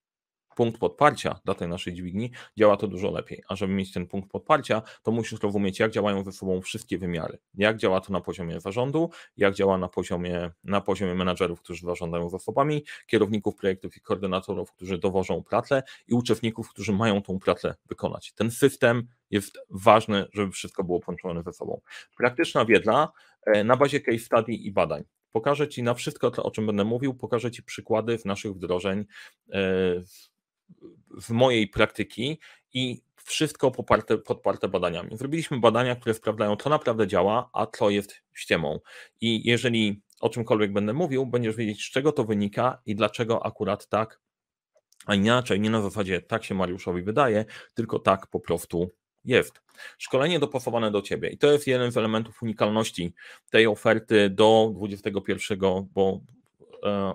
punkt 0.57 0.79
podparcia 0.79 1.39
dla 1.45 1.53
tej 1.53 1.67
naszej 1.67 1.93
dźwigni, 1.93 2.31
działa 2.57 2.77
to 2.77 2.87
dużo 2.87 3.11
lepiej. 3.11 3.43
A 3.47 3.55
żeby 3.55 3.73
mieć 3.73 3.93
ten 3.93 4.07
punkt 4.07 4.31
podparcia, 4.31 4.81
to 5.03 5.11
musisz 5.11 5.41
rozumieć, 5.41 5.79
jak 5.79 5.91
działają 5.91 6.23
ze 6.23 6.31
sobą 6.31 6.61
wszystkie 6.61 6.97
wymiary. 6.97 7.37
Jak 7.53 7.77
działa 7.77 8.01
to 8.01 8.13
na 8.13 8.21
poziomie 8.21 8.59
zarządu, 8.59 9.09
jak 9.37 9.53
działa 9.53 9.77
na 9.77 9.87
poziomie, 9.87 10.51
na 10.63 10.81
poziomie 10.81 11.15
menadżerów, 11.15 11.61
którzy 11.61 11.85
zarządzają 11.85 12.29
zasobami, 12.29 12.83
kierowników 13.07 13.55
projektów 13.55 13.97
i 13.97 14.01
koordynatorów, 14.01 14.71
którzy 14.71 14.97
dowożą 14.97 15.43
pracę 15.43 15.83
i 16.07 16.13
uczestników, 16.13 16.69
którzy 16.69 16.93
mają 16.93 17.21
tą 17.21 17.39
pracę 17.39 17.75
wykonać. 17.85 18.33
Ten 18.33 18.51
system 18.51 19.07
jest 19.29 19.57
ważny, 19.69 20.25
żeby 20.33 20.51
wszystko 20.51 20.83
było 20.83 20.99
połączone 20.99 21.43
ze 21.43 21.53
sobą. 21.53 21.81
Praktyczna 22.17 22.65
wiedza 22.65 23.11
e, 23.45 23.63
na 23.63 23.77
bazie 23.77 23.99
case 23.99 24.19
study 24.19 24.53
i 24.53 24.71
badań. 24.71 25.03
Pokażę 25.31 25.67
Ci 25.67 25.83
na 25.83 25.93
wszystko 25.93 26.31
to, 26.31 26.43
o 26.43 26.51
czym 26.51 26.65
będę 26.65 26.83
mówił, 26.83 27.13
pokażę 27.13 27.51
Ci 27.51 27.63
przykłady 27.63 28.17
z 28.17 28.25
naszych 28.25 28.53
wdrożeń 28.53 29.05
e, 29.51 30.03
w 31.21 31.29
mojej 31.29 31.67
praktyki 31.67 32.39
i 32.73 33.01
wszystko 33.23 33.71
poparte, 33.71 34.17
podparte 34.17 34.67
badaniami. 34.67 35.17
Zrobiliśmy 35.17 35.59
badania, 35.59 35.95
które 35.95 36.13
sprawdzają, 36.13 36.55
co 36.55 36.69
naprawdę 36.69 37.07
działa, 37.07 37.49
a 37.53 37.65
co 37.65 37.89
jest 37.89 38.15
ściemą. 38.33 38.79
I 39.21 39.49
jeżeli 39.49 40.01
o 40.21 40.29
czymkolwiek 40.29 40.73
będę 40.73 40.93
mówił, 40.93 41.25
będziesz 41.25 41.55
wiedzieć, 41.55 41.85
z 41.85 41.91
czego 41.91 42.11
to 42.11 42.23
wynika 42.23 42.81
i 42.85 42.95
dlaczego 42.95 43.45
akurat 43.45 43.87
tak, 43.87 44.19
a 45.05 45.15
inaczej, 45.15 45.59
nie 45.59 45.69
na 45.69 45.81
zasadzie 45.81 46.21
tak 46.21 46.43
się 46.43 46.55
Mariuszowi 46.55 47.01
wydaje, 47.01 47.45
tylko 47.73 47.99
tak 47.99 48.27
po 48.27 48.39
prostu 48.39 48.89
jest. 49.25 49.61
Szkolenie 49.97 50.39
dopasowane 50.39 50.91
do 50.91 51.01
Ciebie. 51.01 51.29
I 51.29 51.37
to 51.37 51.51
jest 51.51 51.67
jeden 51.67 51.91
z 51.91 51.97
elementów 51.97 52.43
unikalności 52.43 53.13
tej 53.49 53.67
oferty 53.67 54.29
do 54.29 54.71
21, 54.75 55.59
bo 55.93 56.21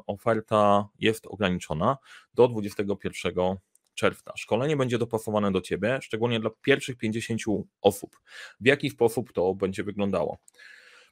oferta 0.07 0.88
jest 0.99 1.26
ograniczona 1.26 1.97
do 2.35 2.49
21 2.49 3.57
czerwca. 3.95 4.33
Szkolenie 4.37 4.76
będzie 4.76 4.99
dopasowane 4.99 5.52
do 5.52 5.61
Ciebie, 5.61 5.99
szczególnie 6.02 6.40
dla 6.40 6.50
pierwszych 6.62 6.97
50 6.97 7.40
osób. 7.81 8.21
W 8.61 8.66
jaki 8.66 8.90
sposób 8.90 9.33
to 9.33 9.54
będzie 9.54 9.85
wyglądało? 9.85 10.38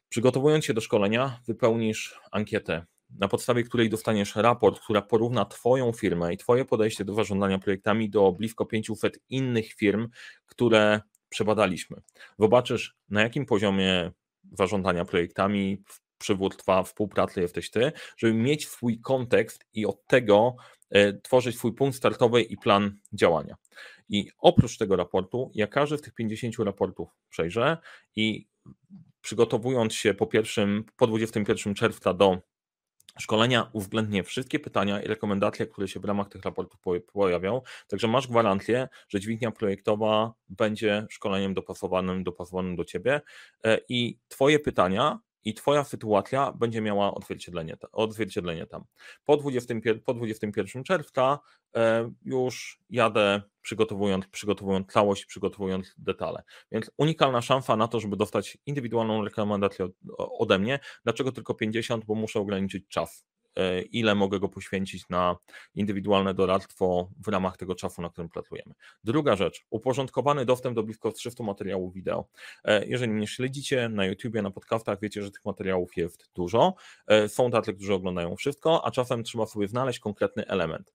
Przygotowując 0.08 0.64
się 0.64 0.74
do 0.74 0.80
szkolenia, 0.80 1.40
wypełnisz 1.46 2.20
ankietę, 2.30 2.86
na 3.18 3.28
podstawie 3.28 3.62
której 3.62 3.90
dostaniesz 3.90 4.36
raport, 4.36 4.80
która 4.80 5.02
porówna 5.02 5.44
Twoją 5.44 5.92
firmę 5.92 6.34
i 6.34 6.36
Twoje 6.36 6.64
podejście 6.64 7.04
do 7.04 7.14
zarządzania 7.14 7.58
projektami 7.58 8.10
do 8.10 8.32
blisko 8.32 8.66
500 8.66 9.18
innych 9.28 9.72
firm, 9.72 10.08
które 10.46 11.00
przebadaliśmy. 11.28 12.00
Zobaczysz, 12.38 12.96
na 13.08 13.22
jakim 13.22 13.46
poziomie 13.46 14.10
zarządzania 14.52 15.04
projektami 15.04 15.82
przywództwa, 16.20 16.82
współpracy 16.82 17.40
jesteś 17.40 17.70
ty, 17.70 17.92
żeby 18.16 18.34
mieć 18.34 18.68
swój 18.68 19.00
kontekst 19.00 19.64
i 19.74 19.86
od 19.86 20.06
tego 20.06 20.56
e, 20.90 21.12
tworzyć 21.12 21.56
swój 21.56 21.74
punkt 21.74 21.96
startowy 21.96 22.42
i 22.42 22.56
plan 22.56 22.98
działania. 23.12 23.56
I 24.08 24.30
oprócz 24.38 24.78
tego 24.78 24.96
raportu, 24.96 25.50
ja 25.54 25.66
każdy 25.66 25.98
z 25.98 26.00
tych 26.00 26.14
50 26.14 26.58
raportów 26.58 27.08
przejrzę 27.28 27.78
i 28.16 28.46
przygotowując 29.20 29.94
się 29.94 30.14
po 30.14 30.26
pierwszym, 30.26 30.84
po 30.96 31.06
21 31.06 31.74
czerwca 31.74 32.14
do 32.14 32.38
szkolenia 33.18 33.70
uwzględnię 33.72 34.22
wszystkie 34.22 34.58
pytania 34.58 35.02
i 35.02 35.06
rekomendacje, 35.06 35.66
które 35.66 35.88
się 35.88 36.00
w 36.00 36.04
ramach 36.04 36.28
tych 36.28 36.42
raportów 36.42 36.80
pojawią. 37.12 37.60
Także 37.88 38.08
masz 38.08 38.28
gwarancję, 38.28 38.88
że 39.08 39.20
dźwignia 39.20 39.50
projektowa 39.50 40.32
będzie 40.48 41.06
szkoleniem 41.10 41.54
dopasowanym, 41.54 42.24
dopasowanym 42.24 42.76
do 42.76 42.84
ciebie 42.84 43.20
e, 43.64 43.78
i 43.88 44.18
Twoje 44.28 44.58
pytania 44.58 45.18
i 45.44 45.54
Twoja 45.54 45.84
sytuacja 45.84 46.52
będzie 46.52 46.80
miała 46.80 47.14
odzwierciedlenie, 47.14 47.76
odzwierciedlenie 47.92 48.66
tam. 48.66 48.84
Po, 49.24 49.36
21, 49.36 50.00
po 50.00 50.14
21 50.14 50.84
czerwca 50.84 51.38
e, 51.76 52.12
już 52.24 52.80
jadę 52.90 53.42
przygotowując, 53.62 54.26
przygotowując 54.26 54.92
całość, 54.92 55.26
przygotowując 55.26 55.94
detale. 55.98 56.42
Więc 56.72 56.90
unikalna 56.96 57.42
szansa 57.42 57.76
na 57.76 57.88
to, 57.88 58.00
żeby 58.00 58.16
dostać 58.16 58.58
indywidualną 58.66 59.24
rekomendację 59.24 59.88
ode 60.18 60.58
mnie. 60.58 60.78
Dlaczego 61.04 61.32
tylko 61.32 61.54
50? 61.54 62.04
Bo 62.04 62.14
muszę 62.14 62.40
ograniczyć 62.40 62.88
czas 62.88 63.29
ile 63.90 64.14
mogę 64.14 64.40
go 64.40 64.48
poświęcić 64.48 65.08
na 65.08 65.36
indywidualne 65.74 66.34
doradztwo 66.34 67.10
w 67.24 67.28
ramach 67.28 67.56
tego 67.56 67.74
czasu, 67.74 68.02
na 68.02 68.10
którym 68.10 68.28
pracujemy. 68.28 68.74
Druga 69.04 69.36
rzecz, 69.36 69.66
uporządkowany 69.70 70.44
dostęp 70.44 70.76
do 70.76 70.82
blisko 70.82 71.12
300 71.12 71.44
materiałów 71.44 71.94
wideo. 71.94 72.28
E, 72.64 72.86
jeżeli 72.86 73.12
mnie 73.12 73.26
śledzicie 73.26 73.88
na 73.88 74.06
YouTubie, 74.06 74.42
na 74.42 74.50
podcastach, 74.50 74.98
wiecie, 75.02 75.22
że 75.22 75.30
tych 75.30 75.44
materiałów 75.44 75.96
jest 75.96 76.30
dużo. 76.34 76.74
E, 77.06 77.28
są 77.28 77.50
tacy, 77.50 77.74
którzy 77.74 77.94
oglądają 77.94 78.36
wszystko, 78.36 78.84
a 78.84 78.90
czasem 78.90 79.24
trzeba 79.24 79.46
sobie 79.46 79.68
znaleźć 79.68 79.98
konkretny 79.98 80.46
element. 80.46 80.94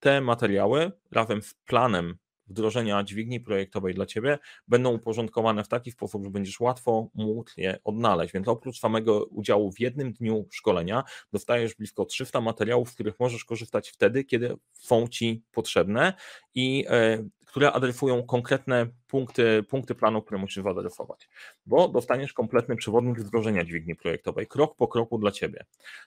Te 0.00 0.20
materiały 0.20 0.92
razem 1.10 1.42
z 1.42 1.54
planem 1.54 2.16
wdrożenia 2.46 3.04
dźwigni 3.04 3.40
projektowej 3.40 3.94
dla 3.94 4.06
Ciebie 4.06 4.38
będą 4.68 4.92
uporządkowane 4.92 5.64
w 5.64 5.68
taki 5.68 5.90
sposób, 5.90 6.24
że 6.24 6.30
będziesz 6.30 6.60
łatwo 6.60 7.08
mógł 7.14 7.50
je 7.56 7.78
odnaleźć. 7.84 8.34
Więc 8.34 8.48
oprócz 8.48 8.78
samego 8.78 9.24
udziału 9.24 9.72
w 9.72 9.80
jednym 9.80 10.12
dniu 10.12 10.46
szkolenia 10.50 11.04
dostajesz 11.32 11.74
blisko 11.74 12.04
300 12.04 12.40
materiałów, 12.40 12.90
z 12.90 12.94
których 12.94 13.20
możesz 13.20 13.44
korzystać 13.44 13.90
wtedy, 13.90 14.24
kiedy 14.24 14.56
są 14.72 15.08
Ci 15.08 15.42
potrzebne 15.52 16.12
i 16.54 16.84
e, 16.88 17.24
które 17.46 17.72
adresują 17.72 18.22
konkretne 18.22 18.86
punkty, 19.06 19.62
punkty 19.62 19.94
planu, 19.94 20.22
które 20.22 20.40
musisz 20.40 20.64
zaadresować. 20.64 21.28
Bo 21.66 21.88
dostaniesz 21.88 22.32
kompletny 22.32 22.76
przewodnik 22.76 23.20
wdrożenia 23.20 23.64
dźwigni 23.64 23.96
projektowej, 23.96 24.46
krok 24.46 24.76
po 24.76 24.88
kroku 24.88 25.18
dla 25.18 25.30
Ciebie. 25.30 25.64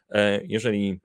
E, 0.10 0.42
jeżeli 0.46 1.00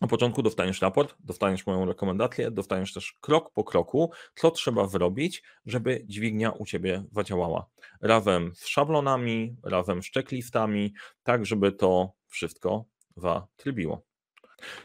na 0.00 0.08
początku 0.08 0.42
dostaniesz 0.42 0.82
raport, 0.82 1.14
dostaniesz 1.20 1.66
moją 1.66 1.84
rekomendację, 1.84 2.50
dostaniesz 2.50 2.92
też 2.92 3.12
krok 3.20 3.52
po 3.52 3.64
kroku, 3.64 4.10
co 4.34 4.50
trzeba 4.50 4.86
zrobić, 4.86 5.42
żeby 5.66 6.04
dźwignia 6.06 6.50
u 6.50 6.66
Ciebie 6.66 7.04
zadziałała. 7.12 7.66
Razem 8.00 8.52
z 8.54 8.66
szablonami, 8.66 9.56
razem 9.62 10.02
z 10.02 10.10
checklistami, 10.10 10.94
tak 11.22 11.46
żeby 11.46 11.72
to 11.72 12.12
wszystko 12.28 12.84
zatrybiło. 13.16 14.13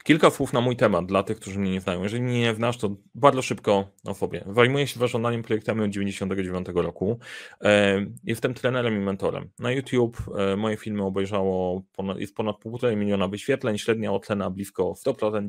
Kilka 0.04 0.30
słów 0.30 0.54
na 0.54 0.62
mój 0.62 0.76
temat 0.76 1.06
dla 1.06 1.24
tych, 1.24 1.40
którzy 1.40 1.60
mnie 1.60 1.72
nie 1.72 1.82
znają. 1.82 2.04
Jeżeli 2.04 2.24
mnie 2.24 2.40
nie 2.40 2.56
znasz, 2.56 2.78
to 2.78 2.96
bardzo 3.16 3.42
szybko 3.42 3.92
o 4.06 4.14
sobie. 4.14 4.46
Zajmuję 4.56 4.88
się 4.88 5.00
zarządzaniem 5.00 5.44
projektami 5.44 5.82
od 5.82 5.92
1999 5.92 6.68
roku. 6.86 7.20
E, 7.64 8.06
jestem 8.24 8.54
trenerem 8.54 8.96
i 8.96 9.00
mentorem. 9.00 9.50
Na 9.60 9.72
YouTube 9.72 10.18
e, 10.38 10.56
moje 10.56 10.78
filmy 10.78 11.04
obejrzało 11.04 11.84
ponad, 11.96 12.20
jest 12.20 12.36
ponad 12.36 12.56
1,5 12.66 12.98
miliona 12.98 13.28
wyświetleń, 13.28 13.78
średnia 13.78 14.12
ocena 14.12 14.50
blisko 14.50 14.94
100%, 15.06 15.48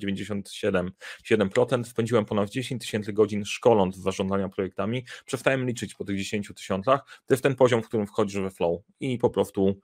97%. 1.24 1.84
Spędziłem 1.84 2.24
ponad 2.24 2.50
10 2.50 2.82
tysięcy 2.82 3.12
godzin 3.12 3.44
szkoląc 3.44 3.96
zarządzania 3.96 4.48
projektami. 4.48 5.04
Przestałem 5.26 5.66
liczyć 5.66 5.94
po 5.94 6.04
tych 6.04 6.16
10 6.16 6.52
tysiącach. 6.56 7.20
To 7.26 7.34
jest 7.34 7.42
ten 7.42 7.54
poziom, 7.54 7.82
w 7.82 7.88
którym 7.88 8.06
wchodzisz 8.06 8.40
we 8.40 8.50
flow 8.50 8.80
i 9.00 9.18
po 9.18 9.30
prostu 9.30 9.80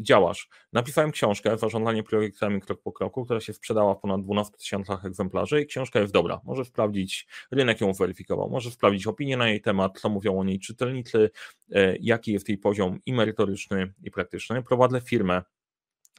działasz. 0.00 0.48
Napisałem 0.72 1.10
książkę 1.10 1.58
Zarządzanie 1.58 2.02
projektami 2.02 2.60
krok 2.60 2.82
po 2.82 2.92
kroku, 2.92 3.24
która 3.24 3.40
się 3.40 3.52
sprzedała 3.52 3.94
w 3.94 4.00
ponad 4.00 4.22
12 4.22 4.56
tysiącach 4.56 5.04
egzemplarzy 5.04 5.62
i 5.62 5.66
książka 5.66 6.00
jest 6.00 6.12
dobra. 6.12 6.40
Możesz 6.44 6.68
sprawdzić, 6.68 7.26
rynek 7.50 7.80
ją 7.80 7.92
weryfikował, 7.92 8.50
możesz 8.50 8.72
sprawdzić 8.72 9.06
opinię 9.06 9.36
na 9.36 9.48
jej 9.48 9.60
temat, 9.60 10.00
co 10.00 10.08
mówią 10.08 10.38
o 10.38 10.44
niej 10.44 10.60
czytelnicy, 10.60 11.30
e, 11.72 11.96
jaki 12.00 12.32
jest 12.32 12.48
jej 12.48 12.58
poziom 12.58 12.98
i 13.06 13.12
merytoryczny, 13.12 13.92
i 14.02 14.10
praktyczny. 14.10 14.62
Prowadzę 14.62 15.00
firmę 15.00 15.42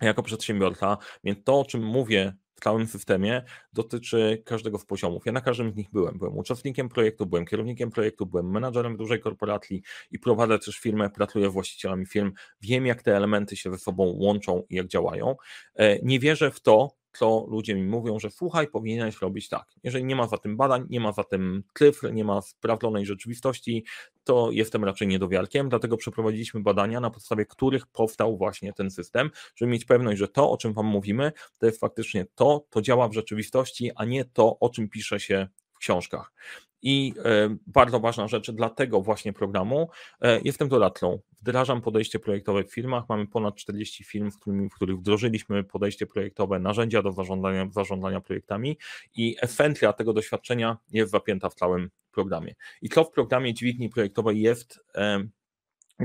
jako 0.02 0.24
przedsiębiorca, 0.24 0.98
więc 1.24 1.44
to, 1.44 1.60
o 1.60 1.66
czym 1.66 1.84
mówię 1.84 2.34
całym 2.62 2.88
systemie 2.88 3.44
dotyczy 3.74 4.42
każdego 4.46 4.78
z 4.78 4.86
poziomów. 4.86 5.26
Ja 5.26 5.32
na 5.32 5.42
każdym 5.42 5.72
z 5.72 5.76
nich 5.76 5.88
byłem. 5.92 6.18
Byłem 6.18 6.38
uczestnikiem 6.38 6.90
projektu, 6.90 7.26
byłem 7.26 7.46
kierownikiem 7.46 7.92
projektu, 7.92 8.26
byłem 8.26 8.52
menadżerem 8.52 8.98
dużej 8.98 9.20
korporacji 9.20 9.82
i 10.12 10.20
prowadzę 10.20 10.60
też 10.60 10.80
firmę, 10.80 11.10
pracuję 11.10 11.50
właścicielami 11.50 12.06
firm. 12.06 12.32
Wiem, 12.62 12.86
jak 12.86 13.02
te 13.02 13.18
elementy 13.18 13.56
się 13.56 13.72
ze 13.72 13.78
sobą 13.78 14.04
łączą 14.04 14.64
i 14.70 14.76
jak 14.76 14.88
działają. 14.88 15.36
E, 15.76 16.00
nie 16.00 16.20
wierzę 16.20 16.52
w 16.52 16.60
to, 16.60 17.02
co 17.14 17.46
ludzie 17.50 17.76
mi 17.76 17.84
mówią, 17.84 18.20
że 18.20 18.32
słuchaj, 18.32 18.68
powinieneś 18.68 19.22
robić 19.22 19.50
tak. 19.50 19.66
Jeżeli 19.84 20.06
nie 20.06 20.16
ma 20.16 20.28
za 20.28 20.38
tym 20.38 20.58
badań, 20.58 20.86
nie 20.90 21.00
ma 21.00 21.12
za 21.12 21.24
tym 21.24 21.64
cyfr, 21.74 22.14
nie 22.14 22.24
ma 22.24 22.42
sprawdzonej 22.42 23.06
rzeczywistości, 23.06 23.86
to 24.24 24.52
jestem 24.52 24.84
raczej 24.84 25.08
niedowiarkiem, 25.08 25.70
dlatego 25.70 25.98
przeprowadziliśmy 25.98 26.62
badania, 26.62 27.00
na 27.00 27.10
podstawie 27.10 27.46
których 27.46 27.88
powstał 27.88 28.38
właśnie 28.38 28.74
ten 28.74 28.92
system, 28.92 29.32
żeby 29.56 29.72
mieć 29.72 29.86
pewność, 29.86 30.20
że 30.20 30.28
to, 30.28 30.52
o 30.52 30.58
czym 30.58 30.74
Wam 30.74 30.86
mówimy, 30.86 31.32
to 31.60 31.66
jest 31.66 31.80
faktycznie 31.80 32.26
to, 32.36 32.66
to 32.70 32.82
działa 32.82 33.08
w 33.08 33.14
rzeczywistości, 33.14 33.92
a 33.96 34.06
nie 34.06 34.26
to, 34.26 34.60
o 34.60 34.70
czym 34.70 34.90
pisze 34.90 35.20
się 35.20 35.48
w 35.74 35.78
książkach. 35.78 36.34
I 36.82 37.14
e, 37.26 37.56
bardzo 37.68 38.00
ważna 38.00 38.28
rzecz 38.28 38.52
dla 38.52 38.70
tego 38.70 39.02
właśnie 39.02 39.34
programu, 39.34 39.90
e, 40.22 40.40
jestem 40.44 40.70
doradcą. 40.70 41.20
Wdrażam 41.42 41.82
podejście 41.82 42.20
projektowe 42.20 42.64
w 42.64 42.74
firmach. 42.74 43.04
Mamy 43.10 43.28
ponad 43.28 43.56
40 43.56 44.04
firm, 44.04 44.32
w, 44.32 44.40
którym, 44.40 44.70
w 44.70 44.74
których 44.74 44.98
wdrożyliśmy 44.98 45.64
podejście 45.64 46.08
projektowe, 46.08 46.60
narzędzia 46.60 47.02
do 47.02 47.12
zarządzania, 47.12 47.68
zarządzania 47.72 48.22
projektami 48.22 48.78
i 49.16 49.36
esencja 49.42 49.94
tego 49.94 50.14
doświadczenia 50.14 50.78
jest 50.92 51.12
zapięta 51.12 51.50
w 51.50 51.56
całym 51.56 51.90
programie. 52.12 52.56
I 52.82 52.90
co 52.90 53.04
w 53.04 53.12
programie 53.12 53.54
dźwigni 53.54 53.90
projektowej 53.90 54.42
jest 54.42 54.80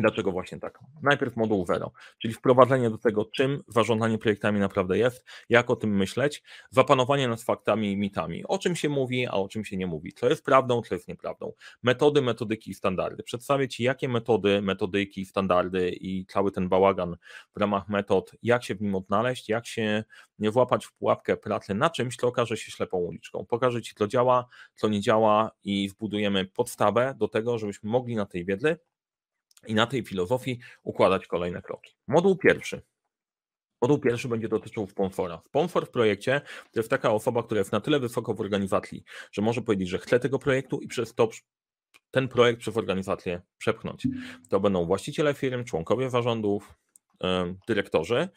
Dlaczego 0.00 0.32
właśnie 0.32 0.58
tak? 0.58 0.78
Najpierw 1.02 1.36
moduł 1.36 1.64
Vero, 1.64 1.92
czyli 2.18 2.34
wprowadzenie 2.34 2.90
do 2.90 2.98
tego, 2.98 3.24
czym 3.24 3.62
zarządzanie 3.68 4.18
projektami 4.18 4.60
naprawdę 4.60 4.98
jest, 4.98 5.24
jak 5.48 5.70
o 5.70 5.76
tym 5.76 5.96
myśleć, 5.96 6.42
zapanowanie 6.70 7.28
nad 7.28 7.42
faktami 7.42 7.92
i 7.92 7.96
mitami, 7.96 8.44
o 8.44 8.58
czym 8.58 8.76
się 8.76 8.88
mówi, 8.88 9.26
a 9.26 9.32
o 9.32 9.48
czym 9.48 9.64
się 9.64 9.76
nie 9.76 9.86
mówi, 9.86 10.12
co 10.12 10.28
jest 10.28 10.44
prawdą, 10.44 10.82
co 10.82 10.94
jest 10.94 11.08
nieprawdą, 11.08 11.52
metody, 11.82 12.22
metodyki 12.22 12.70
i 12.70 12.74
standardy. 12.74 13.22
Przedstawię 13.22 13.68
Ci, 13.68 13.82
jakie 13.82 14.08
metody, 14.08 14.62
metodyki, 14.62 15.24
standardy 15.24 15.90
i 15.90 16.26
cały 16.26 16.52
ten 16.52 16.68
bałagan 16.68 17.16
w 17.54 17.60
ramach 17.60 17.88
metod, 17.88 18.32
jak 18.42 18.64
się 18.64 18.74
w 18.74 18.80
nim 18.80 18.94
odnaleźć, 18.94 19.48
jak 19.48 19.66
się 19.66 20.04
nie 20.38 20.50
włapać 20.50 20.86
w 20.86 20.92
pułapkę 20.92 21.36
pracy 21.36 21.74
na 21.74 21.90
czymś, 21.90 22.16
co 22.16 22.28
okaże 22.28 22.56
się 22.56 22.70
ślepą 22.70 22.98
uliczką. 22.98 23.46
Pokażę 23.46 23.82
Ci, 23.82 23.94
co 23.94 24.08
działa, 24.08 24.46
co 24.74 24.88
nie 24.88 25.00
działa 25.00 25.50
i 25.64 25.88
zbudujemy 25.88 26.44
podstawę 26.44 27.14
do 27.18 27.28
tego, 27.28 27.58
żebyśmy 27.58 27.90
mogli 27.90 28.16
na 28.16 28.26
tej 28.26 28.44
wiedzy 28.44 28.76
i 29.66 29.74
na 29.74 29.86
tej 29.86 30.04
filozofii 30.04 30.58
układać 30.82 31.26
kolejne 31.26 31.62
kroki. 31.62 31.96
Moduł 32.06 32.36
pierwszy. 32.36 32.82
Moduł 33.82 33.98
pierwszy 33.98 34.28
będzie 34.28 34.48
dotyczył 34.48 34.86
sponsora. 34.86 35.42
Sponsor 35.46 35.86
w 35.86 35.90
projekcie 35.90 36.40
to 36.72 36.80
jest 36.80 36.90
taka 36.90 37.12
osoba, 37.12 37.42
która 37.42 37.58
jest 37.58 37.72
na 37.72 37.80
tyle 37.80 38.00
wysoko 38.00 38.34
w 38.34 38.40
organizacji, 38.40 39.04
że 39.32 39.42
może 39.42 39.62
powiedzieć, 39.62 39.88
że 39.88 39.98
chce 39.98 40.20
tego 40.20 40.38
projektu 40.38 40.80
i 40.80 40.88
przez 40.88 41.14
to 41.14 41.28
ten 42.10 42.28
projekt 42.28 42.60
przez 42.60 42.76
organizację 42.76 43.42
przepchnąć. 43.58 44.08
To 44.50 44.60
będą 44.60 44.86
właściciele 44.86 45.34
firm, 45.34 45.64
członkowie 45.64 46.10
zarządów, 46.10 46.74
dyrektorzy 47.68 48.28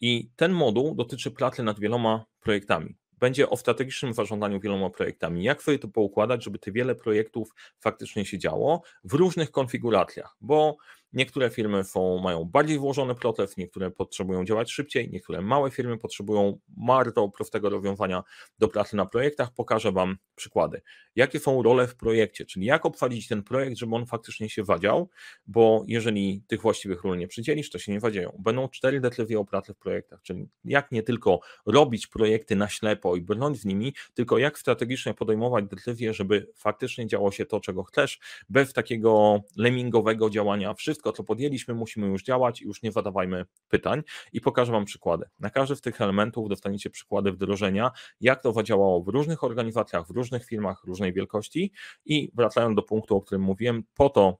i 0.00 0.30
ten 0.36 0.52
moduł 0.52 0.94
dotyczy 0.94 1.30
pracy 1.30 1.62
nad 1.62 1.80
wieloma 1.80 2.24
projektami 2.40 2.96
będzie 3.18 3.50
o 3.50 3.56
strategicznym 3.56 4.14
zarządzaniu 4.14 4.60
wieloma 4.60 4.90
projektami. 4.90 5.44
Jak 5.44 5.62
sobie 5.62 5.78
to 5.78 5.88
poukładać, 5.88 6.44
żeby 6.44 6.58
te 6.58 6.72
wiele 6.72 6.94
projektów 6.94 7.54
faktycznie 7.80 8.24
się 8.24 8.38
działo 8.38 8.82
w 9.04 9.12
różnych 9.12 9.50
konfiguracjach, 9.50 10.36
bo 10.40 10.76
Niektóre 11.12 11.50
firmy 11.50 11.84
są, 11.84 12.18
mają 12.18 12.44
bardziej 12.44 12.78
włożony 12.78 13.14
proces, 13.14 13.56
niektóre 13.56 13.90
potrzebują 13.90 14.44
działać 14.44 14.72
szybciej, 14.72 15.10
niektóre 15.10 15.40
małe 15.40 15.70
firmy 15.70 15.98
potrzebują 15.98 16.58
bardzo 16.68 17.28
prostego 17.28 17.68
rozwiązania 17.70 18.22
do 18.58 18.68
pracy 18.68 18.96
na 18.96 19.06
projektach. 19.06 19.54
Pokażę 19.54 19.92
Wam 19.92 20.16
przykłady. 20.34 20.82
Jakie 21.16 21.40
są 21.40 21.62
role 21.62 21.86
w 21.86 21.96
projekcie, 21.96 22.44
czyli 22.44 22.66
jak 22.66 22.86
obsadzić 22.86 23.28
ten 23.28 23.42
projekt, 23.42 23.78
żeby 23.78 23.94
on 23.94 24.06
faktycznie 24.06 24.50
się 24.50 24.64
wadział, 24.64 25.08
bo 25.46 25.84
jeżeli 25.86 26.42
tych 26.46 26.62
właściwych 26.62 27.02
ról 27.04 27.18
nie 27.18 27.28
przydzielisz, 27.28 27.70
to 27.70 27.78
się 27.78 27.92
nie 27.92 28.00
wadzieją. 28.00 28.36
Będą 28.38 28.68
cztery 28.68 29.00
decyzje 29.00 29.38
o 29.40 29.44
pracy 29.44 29.74
w 29.74 29.78
projektach, 29.78 30.22
czyli 30.22 30.48
jak 30.64 30.92
nie 30.92 31.02
tylko 31.02 31.40
robić 31.66 32.06
projekty 32.06 32.56
na 32.56 32.68
ślepo 32.68 33.16
i 33.16 33.20
brnąć 33.20 33.60
z 33.60 33.64
nimi, 33.64 33.94
tylko 34.14 34.38
jak 34.38 34.58
strategicznie 34.58 35.14
podejmować 35.14 35.64
decyzje, 35.64 36.14
żeby 36.14 36.46
faktycznie 36.54 37.06
działo 37.06 37.30
się 37.30 37.46
to, 37.46 37.60
czego 37.60 37.84
chcesz, 37.84 38.18
bez 38.48 38.72
takiego 38.72 39.40
lemmingowego 39.56 40.30
działania 40.30 40.74
wszystko 40.74 40.97
wszystko, 40.98 41.12
co 41.12 41.24
podjęliśmy, 41.24 41.74
musimy 41.74 42.06
już 42.06 42.22
działać 42.22 42.62
i 42.62 42.64
już 42.64 42.82
nie 42.82 42.92
zadawajmy 42.92 43.44
pytań 43.68 44.02
i 44.32 44.40
pokażę 44.40 44.72
Wam 44.72 44.84
przykłady. 44.84 45.24
Na 45.40 45.50
każdy 45.50 45.76
z 45.76 45.80
tych 45.80 46.00
elementów 46.00 46.48
dostaniecie 46.48 46.90
przykłady 46.90 47.32
wdrożenia, 47.32 47.90
jak 48.20 48.42
to 48.42 48.52
zadziałało 48.52 49.02
w 49.02 49.08
różnych 49.08 49.44
organizacjach, 49.44 50.06
w 50.06 50.10
różnych 50.10 50.44
firmach 50.44 50.84
różnej 50.84 51.12
wielkości 51.12 51.72
i 52.04 52.30
wracając 52.34 52.76
do 52.76 52.82
punktu, 52.82 53.16
o 53.16 53.20
którym 53.20 53.42
mówiłem, 53.42 53.84
po 53.94 54.10
to 54.10 54.38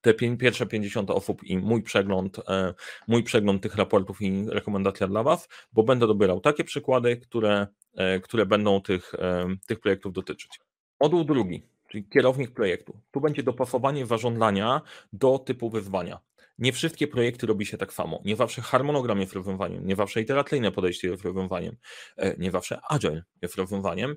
te 0.00 0.14
pierwsze 0.14 0.66
50 0.66 1.10
osób 1.10 1.44
i 1.44 1.58
mój 1.58 1.82
przegląd, 1.82 2.38
e, 2.48 2.74
mój 3.08 3.22
przegląd 3.22 3.62
tych 3.62 3.76
raportów 3.76 4.22
i 4.22 4.46
rekomendacja 4.48 5.08
dla 5.08 5.22
Was, 5.22 5.48
bo 5.72 5.82
będę 5.82 6.06
dobierał 6.06 6.40
takie 6.40 6.64
przykłady, 6.64 7.16
które, 7.16 7.66
e, 7.94 8.20
które 8.20 8.46
będą 8.46 8.80
tych, 8.80 9.14
e, 9.14 9.46
tych 9.66 9.80
projektów 9.80 10.12
dotyczyć. 10.12 10.60
Moduł 11.00 11.24
drugi 11.24 11.75
czyli 11.88 12.08
kierownik 12.08 12.50
projektu. 12.50 13.00
Tu 13.10 13.20
będzie 13.20 13.42
dopasowanie 13.42 14.06
zarządzania 14.06 14.82
do 15.12 15.38
typu 15.38 15.70
wyzwania. 15.70 16.20
Nie 16.58 16.72
wszystkie 16.72 17.08
projekty 17.08 17.46
robi 17.46 17.66
się 17.66 17.78
tak 17.78 17.92
samo. 17.92 18.20
Nie 18.24 18.36
zawsze 18.36 18.62
harmonogram 18.62 19.20
jest 19.20 19.32
rozwiązaniem, 19.32 19.86
nie 19.86 19.96
zawsze 19.96 20.20
iteracyjne 20.20 20.72
podejście 20.72 21.08
jest 21.08 21.22
rozwiązaniem, 21.22 21.76
e, 22.16 22.36
nie 22.38 22.50
zawsze 22.50 22.80
agile 22.88 23.22
jest 23.42 23.54
rozwiązaniem. 23.54 24.16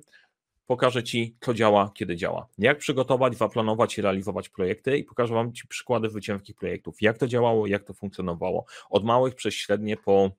Pokażę 0.66 1.02
Ci, 1.02 1.36
co 1.40 1.54
działa, 1.54 1.90
kiedy 1.94 2.16
działa. 2.16 2.48
Jak 2.58 2.78
przygotować, 2.78 3.36
zaplanować 3.36 3.98
i 3.98 4.02
realizować 4.02 4.48
projekty 4.48 4.98
i 4.98 5.04
pokażę 5.04 5.34
Wam 5.34 5.52
Ci 5.52 5.68
przykłady 5.68 6.10
zwycięskich 6.10 6.56
projektów. 6.56 7.02
Jak 7.02 7.18
to 7.18 7.26
działało, 7.26 7.66
jak 7.66 7.84
to 7.84 7.94
funkcjonowało. 7.94 8.64
Od 8.90 9.04
małych 9.04 9.34
przez 9.34 9.54
średnie 9.54 9.96
po 9.96 10.30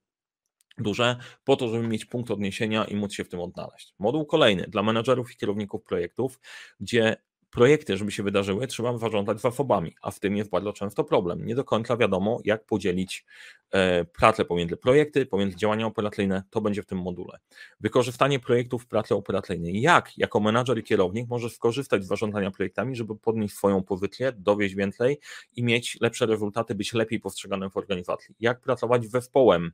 duże, 0.81 1.15
po 1.43 1.55
to, 1.55 1.69
żeby 1.69 1.87
mieć 1.87 2.05
punkt 2.05 2.31
odniesienia 2.31 2.85
i 2.85 2.95
móc 2.95 3.13
się 3.13 3.23
w 3.23 3.29
tym 3.29 3.39
odnaleźć. 3.39 3.93
Moduł 3.99 4.25
kolejny 4.25 4.65
dla 4.67 4.83
menedżerów 4.83 5.31
i 5.31 5.35
kierowników 5.37 5.83
projektów, 5.83 6.39
gdzie 6.79 7.17
projekty, 7.51 7.97
żeby 7.97 8.11
się 8.11 8.23
wydarzyły, 8.23 8.67
trzeba 8.67 8.97
zarządzać 8.97 9.41
zasobami, 9.41 9.95
a 10.01 10.11
w 10.11 10.19
tym 10.19 10.37
jest 10.37 10.49
bardzo 10.49 10.73
często 10.73 11.03
problem. 11.03 11.45
Nie 11.45 11.55
do 11.55 11.63
końca 11.63 11.97
wiadomo, 11.97 12.39
jak 12.45 12.65
podzielić 12.65 13.25
e, 13.71 14.05
pratle 14.05 14.45
pomiędzy 14.45 14.77
projekty, 14.77 15.25
pomiędzy 15.25 15.57
działania 15.57 15.85
operacyjne, 15.85 16.43
to 16.49 16.61
będzie 16.61 16.83
w 16.83 16.85
tym 16.85 16.97
module. 16.97 17.39
Wykorzystanie 17.79 18.39
projektów 18.39 18.83
w 18.83 18.87
pracy 18.87 19.15
operacyjnej. 19.15 19.81
Jak 19.81 20.17
jako 20.17 20.39
menadżer 20.39 20.77
i 20.77 20.83
kierownik 20.83 21.29
możesz 21.29 21.53
skorzystać 21.55 22.03
z 22.03 22.07
zarządzania 22.07 22.51
projektami, 22.51 22.95
żeby 22.95 23.15
podnieść 23.15 23.55
swoją 23.55 23.83
pozycję, 23.83 24.31
dowieść 24.31 24.75
więcej 24.75 25.19
i 25.55 25.63
mieć 25.63 25.97
lepsze 26.01 26.25
rezultaty, 26.25 26.75
być 26.75 26.93
lepiej 26.93 27.19
postrzeganym 27.19 27.71
w 27.71 27.77
organizacji. 27.77 28.35
Jak 28.39 28.61
pracować 28.61 29.05
zespołem 29.05 29.71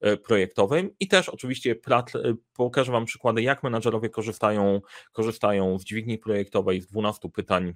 e, 0.00 0.16
projektowym 0.16 0.90
i 1.00 1.08
też 1.08 1.28
oczywiście 1.28 1.76
pokażę 2.54 2.92
Wam 2.92 3.04
przykłady, 3.04 3.42
jak 3.42 3.62
menadżerowie 3.62 4.08
korzystają, 4.08 4.80
korzystają 5.12 5.78
w 5.78 5.84
dźwigni 5.84 6.18
projektowej 6.18 6.80
z 6.80 6.86
12 6.86 7.09
pytań 7.18 7.74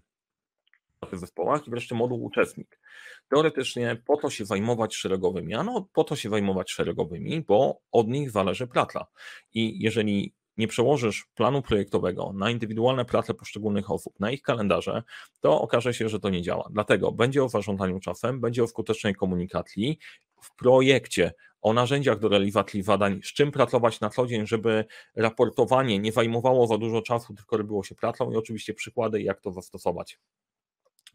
w 1.12 1.18
zespołach 1.18 1.66
i 1.66 1.70
wreszcie 1.70 1.94
moduł 1.94 2.25
uczestnik. 2.25 2.81
Teoretycznie 3.29 4.03
po 4.07 4.16
to 4.16 4.31
się 4.31 4.44
zajmować 4.44 4.94
szeregowymi, 4.94 5.55
ano 5.55 5.88
po 5.92 6.05
to 6.05 6.16
się 6.16 6.31
zajmować 6.31 6.70
szeregowymi, 6.70 7.40
bo 7.40 7.81
od 7.92 8.09
nich 8.09 8.31
zależy 8.31 8.66
praca. 8.66 9.07
I 9.55 9.83
jeżeli 9.83 10.35
nie 10.57 10.68
przełożysz 10.68 11.27
planu 11.35 11.62
projektowego 11.62 12.33
na 12.35 12.51
indywidualne 12.51 13.05
prace 13.05 13.35
poszczególnych 13.35 13.90
osób, 13.90 14.20
na 14.20 14.31
ich 14.31 14.42
kalendarze, 14.42 15.03
to 15.40 15.61
okaże 15.61 15.94
się, 15.94 16.09
że 16.09 16.20
to 16.20 16.31
nie 16.31 16.42
działa. 16.42 16.68
Dlatego 16.70 17.12
będzie 17.12 17.44
o 17.44 17.49
zarządzaniu 17.49 18.01
czasem, 18.01 18.40
będzie 18.40 18.64
o 18.64 18.66
skutecznej 18.66 19.14
komunikacji 19.14 19.99
w 20.42 20.57
projekcie, 20.57 21.33
o 21.64 21.72
narzędziach 21.72 22.18
do 22.18 22.29
realizacji 22.29 22.83
zadań, 22.83 23.20
z 23.22 23.33
czym 23.33 23.53
pracować 23.53 24.00
na 24.00 24.11
co 24.11 24.27
dzień, 24.27 24.46
żeby 24.46 24.85
raportowanie 25.16 25.98
nie 25.98 26.12
zajmowało 26.12 26.66
za 26.66 26.79
dużo 26.79 27.03
czasu, 27.03 27.35
tylko 27.35 27.57
robiło 27.57 27.85
się 27.85 27.94
pracą 27.94 28.33
i 28.33 28.37
oczywiście 28.37 28.74
przykłady, 28.74 29.22
jak 29.22 29.40
to 29.40 29.53
zastosować. 29.53 30.18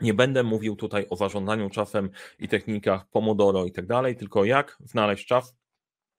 Nie 0.01 0.13
będę 0.13 0.43
mówił 0.43 0.75
tutaj 0.75 1.05
o 1.09 1.15
zarządzaniu 1.15 1.69
czasem 1.69 2.09
i 2.39 2.47
technikach 2.47 3.09
Pomodoro 3.09 3.65
i 3.65 3.71
tak 3.71 3.85
dalej, 3.85 4.15
tylko 4.15 4.45
jak 4.45 4.77
znaleźć 4.85 5.25
czas 5.25 5.55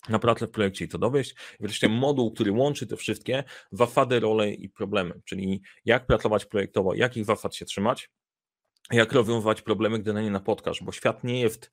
na 0.08 0.18
pracę 0.18 0.46
w 0.46 0.50
projekcie 0.50 0.84
i 0.84 0.88
to 0.88 0.98
dowieść. 0.98 1.34
Wreszcie 1.60 1.88
moduł, 1.88 2.32
który 2.32 2.52
łączy 2.52 2.86
te 2.86 2.96
wszystkie 2.96 3.44
zasady, 3.72 4.20
role 4.20 4.50
i 4.50 4.68
problemy, 4.68 5.20
czyli 5.24 5.62
jak 5.84 6.06
pracować 6.06 6.46
projektowo, 6.46 6.94
jakich 6.94 7.24
zasad 7.24 7.54
się 7.54 7.64
trzymać, 7.64 8.10
jak 8.90 9.12
rozwiązywać 9.12 9.62
problemy, 9.62 9.98
gdy 9.98 10.12
na 10.12 10.22
nie 10.22 10.30
napotkasz, 10.30 10.82
bo 10.82 10.92
świat 10.92 11.24
nie 11.24 11.40
jest, 11.40 11.70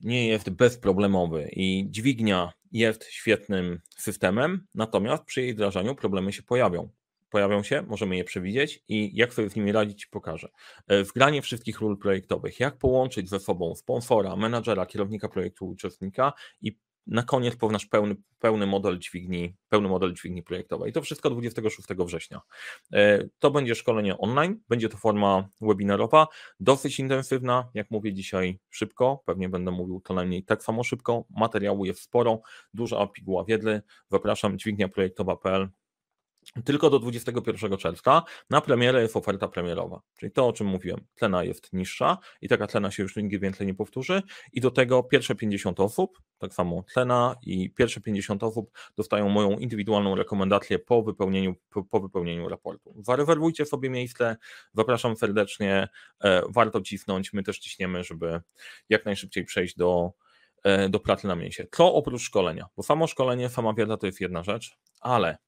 nie 0.00 0.28
jest 0.28 0.50
bezproblemowy 0.50 1.48
i 1.52 1.86
dźwignia 1.90 2.52
jest 2.72 3.04
świetnym 3.04 3.80
systemem, 3.96 4.66
natomiast 4.74 5.24
przy 5.24 5.42
jej 5.42 5.54
wdrażaniu 5.54 5.94
problemy 5.94 6.32
się 6.32 6.42
pojawią 6.42 6.88
pojawią 7.30 7.62
się, 7.62 7.82
możemy 7.82 8.16
je 8.16 8.24
przewidzieć 8.24 8.84
i 8.88 9.16
jak 9.16 9.34
sobie 9.34 9.50
z 9.50 9.56
nimi 9.56 9.72
radzić, 9.72 10.06
pokażę. 10.06 10.48
E, 10.86 11.04
Wgranie 11.04 11.42
wszystkich 11.42 11.80
ról 11.80 11.98
projektowych, 11.98 12.60
jak 12.60 12.78
połączyć 12.78 13.28
ze 13.28 13.40
sobą 13.40 13.74
sponsora, 13.74 14.36
menadżera, 14.36 14.86
kierownika 14.86 15.28
projektu, 15.28 15.68
uczestnika 15.68 16.32
i 16.62 16.78
na 17.08 17.22
koniec 17.22 17.56
pownasz 17.56 17.86
pełny, 17.86 18.16
pełny 18.38 18.66
model 18.66 18.98
dźwigni, 18.98 19.56
pełny 19.68 19.88
model 19.88 20.14
dźwigni 20.14 20.42
projektowej. 20.42 20.92
To 20.92 21.02
wszystko 21.02 21.30
26 21.30 21.88
września. 21.88 22.40
E, 22.92 23.28
to 23.38 23.50
będzie 23.50 23.74
szkolenie 23.74 24.18
online, 24.18 24.60
będzie 24.68 24.88
to 24.88 24.96
forma 24.96 25.48
webinarowa, 25.60 26.26
dosyć 26.60 26.98
intensywna, 26.98 27.70
jak 27.74 27.90
mówię 27.90 28.12
dzisiaj 28.12 28.58
szybko, 28.70 29.22
pewnie 29.26 29.48
będę 29.48 29.70
mówił 29.70 30.00
to 30.00 30.14
najmniej 30.14 30.44
tak 30.44 30.62
samo 30.62 30.84
szybko, 30.84 31.24
materiału 31.30 31.84
jest 31.84 32.00
sporo, 32.00 32.40
duża 32.74 33.06
piguła 33.06 33.44
wiedzy, 33.44 33.82
zapraszam 34.10 34.58
dźwigniaprojektowa.pl 34.58 35.68
tylko 36.64 36.90
do 36.90 36.98
21 36.98 37.76
czerwca. 37.76 38.22
Na 38.50 38.60
premierę 38.60 39.02
jest 39.02 39.16
oferta 39.16 39.48
premierowa, 39.48 40.00
czyli 40.18 40.32
to, 40.32 40.46
o 40.46 40.52
czym 40.52 40.66
mówiłem. 40.66 41.00
Cena 41.14 41.44
jest 41.44 41.72
niższa 41.72 42.18
i 42.40 42.48
taka 42.48 42.66
cena 42.66 42.90
się 42.90 43.02
już 43.02 43.16
nigdy 43.16 43.38
więcej 43.38 43.66
nie 43.66 43.74
powtórzy. 43.74 44.22
I 44.52 44.60
do 44.60 44.70
tego 44.70 45.02
pierwsze 45.02 45.34
50 45.34 45.80
osób, 45.80 46.18
tak 46.38 46.54
samo 46.54 46.84
cena 46.94 47.36
i 47.42 47.70
pierwsze 47.70 48.00
50 48.00 48.42
osób 48.42 48.70
dostają 48.96 49.28
moją 49.28 49.58
indywidualną 49.58 50.14
rekomendację 50.14 50.78
po 50.78 51.02
wypełnieniu, 51.02 51.54
po, 51.70 51.84
po 51.84 52.00
wypełnieniu 52.00 52.48
raportu. 52.48 52.94
Zarezerwujcie 53.02 53.66
sobie 53.66 53.90
miejsce, 53.90 54.36
zapraszam 54.74 55.16
serdecznie, 55.16 55.88
e, 56.24 56.42
warto 56.48 56.80
cisnąć, 56.80 57.32
my 57.32 57.42
też 57.42 57.58
ciśniemy, 57.58 58.04
żeby 58.04 58.40
jak 58.88 59.04
najszybciej 59.04 59.44
przejść 59.44 59.76
do, 59.76 60.12
e, 60.64 60.88
do 60.88 61.00
pracy 61.00 61.26
na 61.26 61.36
miejscu. 61.36 61.62
Co 61.70 61.94
oprócz 61.94 62.22
szkolenia? 62.22 62.66
Bo 62.76 62.82
samo 62.82 63.06
szkolenie, 63.06 63.48
sama 63.48 63.74
wiedza 63.74 63.96
to 63.96 64.06
jest 64.06 64.20
jedna 64.20 64.42
rzecz, 64.42 64.78
ale 65.00 65.38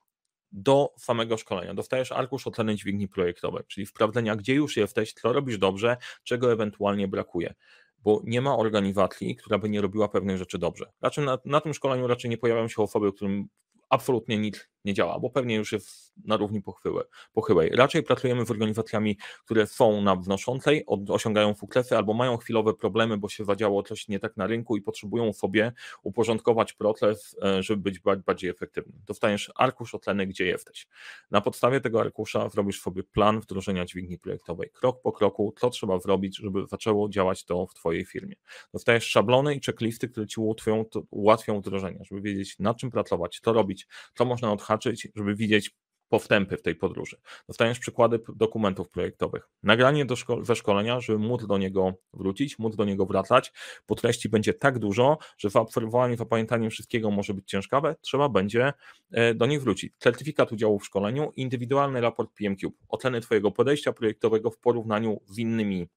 do 0.52 0.94
samego 0.98 1.36
szkolenia. 1.36 1.74
Dostajesz 1.74 2.12
arkusz 2.12 2.46
oceny 2.46 2.74
dźwigni 2.74 3.08
projektowej, 3.08 3.64
czyli 3.68 3.86
sprawdzenia, 3.86 4.36
gdzie 4.36 4.54
już 4.54 4.76
jesteś, 4.76 5.12
co 5.12 5.32
robisz 5.32 5.58
dobrze, 5.58 5.96
czego 6.24 6.52
ewentualnie 6.52 7.08
brakuje. 7.08 7.54
Bo 7.98 8.20
nie 8.24 8.40
ma 8.40 8.56
organizacji, 8.56 9.36
która 9.36 9.58
by 9.58 9.68
nie 9.68 9.80
robiła 9.80 10.08
pewnych 10.08 10.38
rzeczy 10.38 10.58
dobrze. 10.58 10.92
Raczej 11.00 11.24
na, 11.24 11.38
na 11.44 11.60
tym 11.60 11.74
szkoleniu 11.74 12.06
raczej 12.06 12.30
nie 12.30 12.38
pojawiają 12.38 12.68
się 12.68 12.82
osoby, 12.82 13.12
którym 13.12 13.48
absolutnie 13.90 14.38
nic 14.38 14.68
nie 14.84 14.94
działa, 14.94 15.18
bo 15.18 15.30
pewnie 15.30 15.54
już 15.54 15.72
jest 15.72 16.12
na 16.24 16.36
równi 16.36 16.62
pochyłej. 16.62 17.04
pochyłej. 17.32 17.70
Raczej 17.74 18.02
pracujemy 18.02 18.46
z 18.46 18.50
organizacjami, 18.50 19.18
które 19.44 19.66
są 19.66 20.02
na 20.02 20.16
wnoszącej, 20.16 20.84
osiągają 21.08 21.54
sukcesy 21.54 21.96
albo 21.96 22.14
mają 22.14 22.36
chwilowe 22.36 22.74
problemy, 22.74 23.18
bo 23.18 23.28
się 23.28 23.44
zadziało 23.44 23.82
coś 23.82 24.08
nie 24.08 24.18
tak 24.18 24.36
na 24.36 24.46
rynku 24.46 24.76
i 24.76 24.82
potrzebują 24.82 25.32
sobie 25.32 25.72
uporządkować 26.02 26.72
proces, 26.72 27.36
e, 27.42 27.62
żeby 27.62 27.82
być 27.82 28.00
bardziej 28.26 28.50
efektywny. 28.50 28.92
Dostajesz 29.06 29.52
arkusz 29.56 29.94
oceny, 29.94 30.26
gdzie 30.26 30.46
jesteś. 30.46 30.86
Na 31.30 31.40
podstawie 31.40 31.80
tego 31.80 32.00
arkusza 32.00 32.48
zrobisz 32.48 32.80
sobie 32.80 33.02
plan 33.02 33.40
wdrożenia 33.40 33.84
dźwigni 33.84 34.18
projektowej. 34.18 34.70
Krok 34.70 35.02
po 35.02 35.12
kroku, 35.12 35.54
co 35.58 35.70
trzeba 35.70 35.98
zrobić, 35.98 36.36
żeby 36.36 36.66
zaczęło 36.66 37.08
działać 37.08 37.44
to 37.44 37.66
w 37.66 37.74
Twojej 37.74 38.04
firmie. 38.04 38.34
Dostajesz 38.72 39.04
szablony 39.04 39.54
i 39.54 39.60
checklisty, 39.60 40.08
które 40.08 40.26
Ci 40.26 40.40
ułatwią, 40.40 40.84
ułatwią 41.10 41.60
wdrożenie, 41.60 42.04
żeby 42.04 42.20
wiedzieć 42.20 42.58
nad 42.58 42.76
czym 42.76 42.90
pracować, 42.90 43.40
co 43.44 43.52
robić, 43.52 43.86
co 44.14 44.24
można 44.24 44.52
odhaczyć, 44.52 44.69
odhaczyć, 44.70 45.08
żeby 45.14 45.34
widzieć 45.34 45.70
powstępy 46.08 46.56
w 46.56 46.62
tej 46.62 46.74
podróży. 46.74 47.16
Dostajesz 47.48 47.78
przykłady 47.78 48.20
dokumentów 48.36 48.88
projektowych. 48.88 49.48
Nagranie 49.62 50.04
do 50.04 50.16
szko 50.16 50.44
ze 50.44 50.56
szkolenia, 50.56 51.00
żeby 51.00 51.18
móc 51.18 51.46
do 51.46 51.58
niego 51.58 51.92
wrócić, 52.12 52.58
móc 52.58 52.76
do 52.76 52.84
niego 52.84 53.06
wracać, 53.06 53.52
bo 53.88 53.94
treści 53.94 54.28
będzie 54.28 54.54
tak 54.54 54.78
dużo, 54.78 55.18
że 55.38 55.48
wyobserwowanie, 55.48 56.16
zapamiętanie 56.16 56.70
wszystkiego 56.70 57.10
może 57.10 57.34
być 57.34 57.50
ciężkawe, 57.50 57.96
trzeba 58.00 58.28
będzie 58.28 58.72
e, 59.12 59.34
do 59.34 59.46
nich 59.46 59.60
wrócić. 59.62 59.92
Certyfikat 59.98 60.52
udziału 60.52 60.78
w 60.78 60.86
szkoleniu, 60.86 61.32
indywidualny 61.36 62.00
raport 62.00 62.30
PMQ, 62.34 62.72
oceny 62.88 63.20
Twojego 63.20 63.50
podejścia 63.50 63.92
projektowego 63.92 64.50
w 64.50 64.58
porównaniu 64.58 65.20
z 65.26 65.38
innymi 65.38 65.88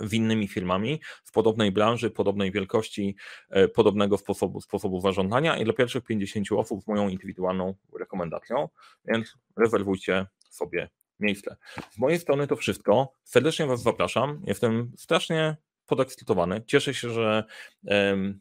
w 0.00 0.14
innymi 0.14 0.48
firmami 0.48 1.00
w 1.24 1.32
podobnej 1.32 1.72
branży, 1.72 2.10
podobnej 2.10 2.52
wielkości, 2.52 3.16
e, 3.50 3.68
podobnego 3.68 4.18
sposobu, 4.18 4.60
sposobu 4.60 5.00
i 5.58 5.64
dla 5.64 5.72
pierwszych 5.72 6.04
50 6.04 6.52
osób 6.52 6.86
moją 6.86 7.08
indywidualną 7.08 7.74
rekomendacją, 7.98 8.68
więc 9.04 9.34
rezerwujcie 9.56 10.26
sobie 10.50 10.88
miejsce. 11.20 11.56
Z 11.90 11.98
mojej 11.98 12.18
strony 12.18 12.46
to 12.46 12.56
wszystko. 12.56 13.12
Serdecznie 13.24 13.66
Was 13.66 13.82
zapraszam. 13.82 14.42
Jestem 14.46 14.92
strasznie 14.96 15.56
podekscytowany. 15.86 16.62
Cieszę 16.66 16.94
się, 16.94 17.10
że 17.10 17.44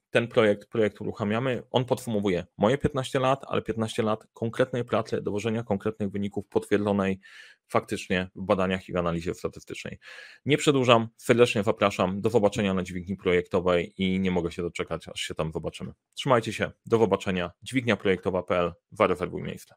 ten 0.09 0.27
projekt, 0.27 0.69
projekt 0.69 1.01
uruchamiamy. 1.01 1.63
On 1.71 1.85
podsumowuje 1.85 2.45
moje 2.57 2.77
15 2.77 3.19
lat, 3.19 3.45
ale 3.47 3.61
15 3.61 4.03
lat 4.03 4.27
konkretnej 4.33 4.85
pracy, 4.85 5.21
dowożenia 5.21 5.63
konkretnych 5.63 6.09
wyników 6.09 6.47
potwierdzonej 6.47 7.19
faktycznie 7.67 8.29
w 8.35 8.45
badaniach 8.45 8.89
i 8.89 8.93
w 8.93 8.97
analizie 8.97 9.33
statystycznej. 9.33 9.99
Nie 10.45 10.57
przedłużam, 10.57 11.07
serdecznie 11.17 11.63
zapraszam. 11.63 12.21
Do 12.21 12.29
zobaczenia 12.29 12.73
na 12.73 12.83
dźwigni 12.83 13.17
projektowej 13.17 13.93
i 13.97 14.19
nie 14.19 14.31
mogę 14.31 14.51
się 14.51 14.61
doczekać, 14.61 15.07
aż 15.07 15.21
się 15.21 15.35
tam 15.35 15.51
zobaczymy. 15.51 15.91
Trzymajcie 16.13 16.53
się, 16.53 16.71
do 16.85 16.97
zobaczenia. 16.97 17.51
Dźwigniaprojektowa.pl, 17.61 18.73
zarezerwuj 18.91 19.43
miejsce. 19.43 19.75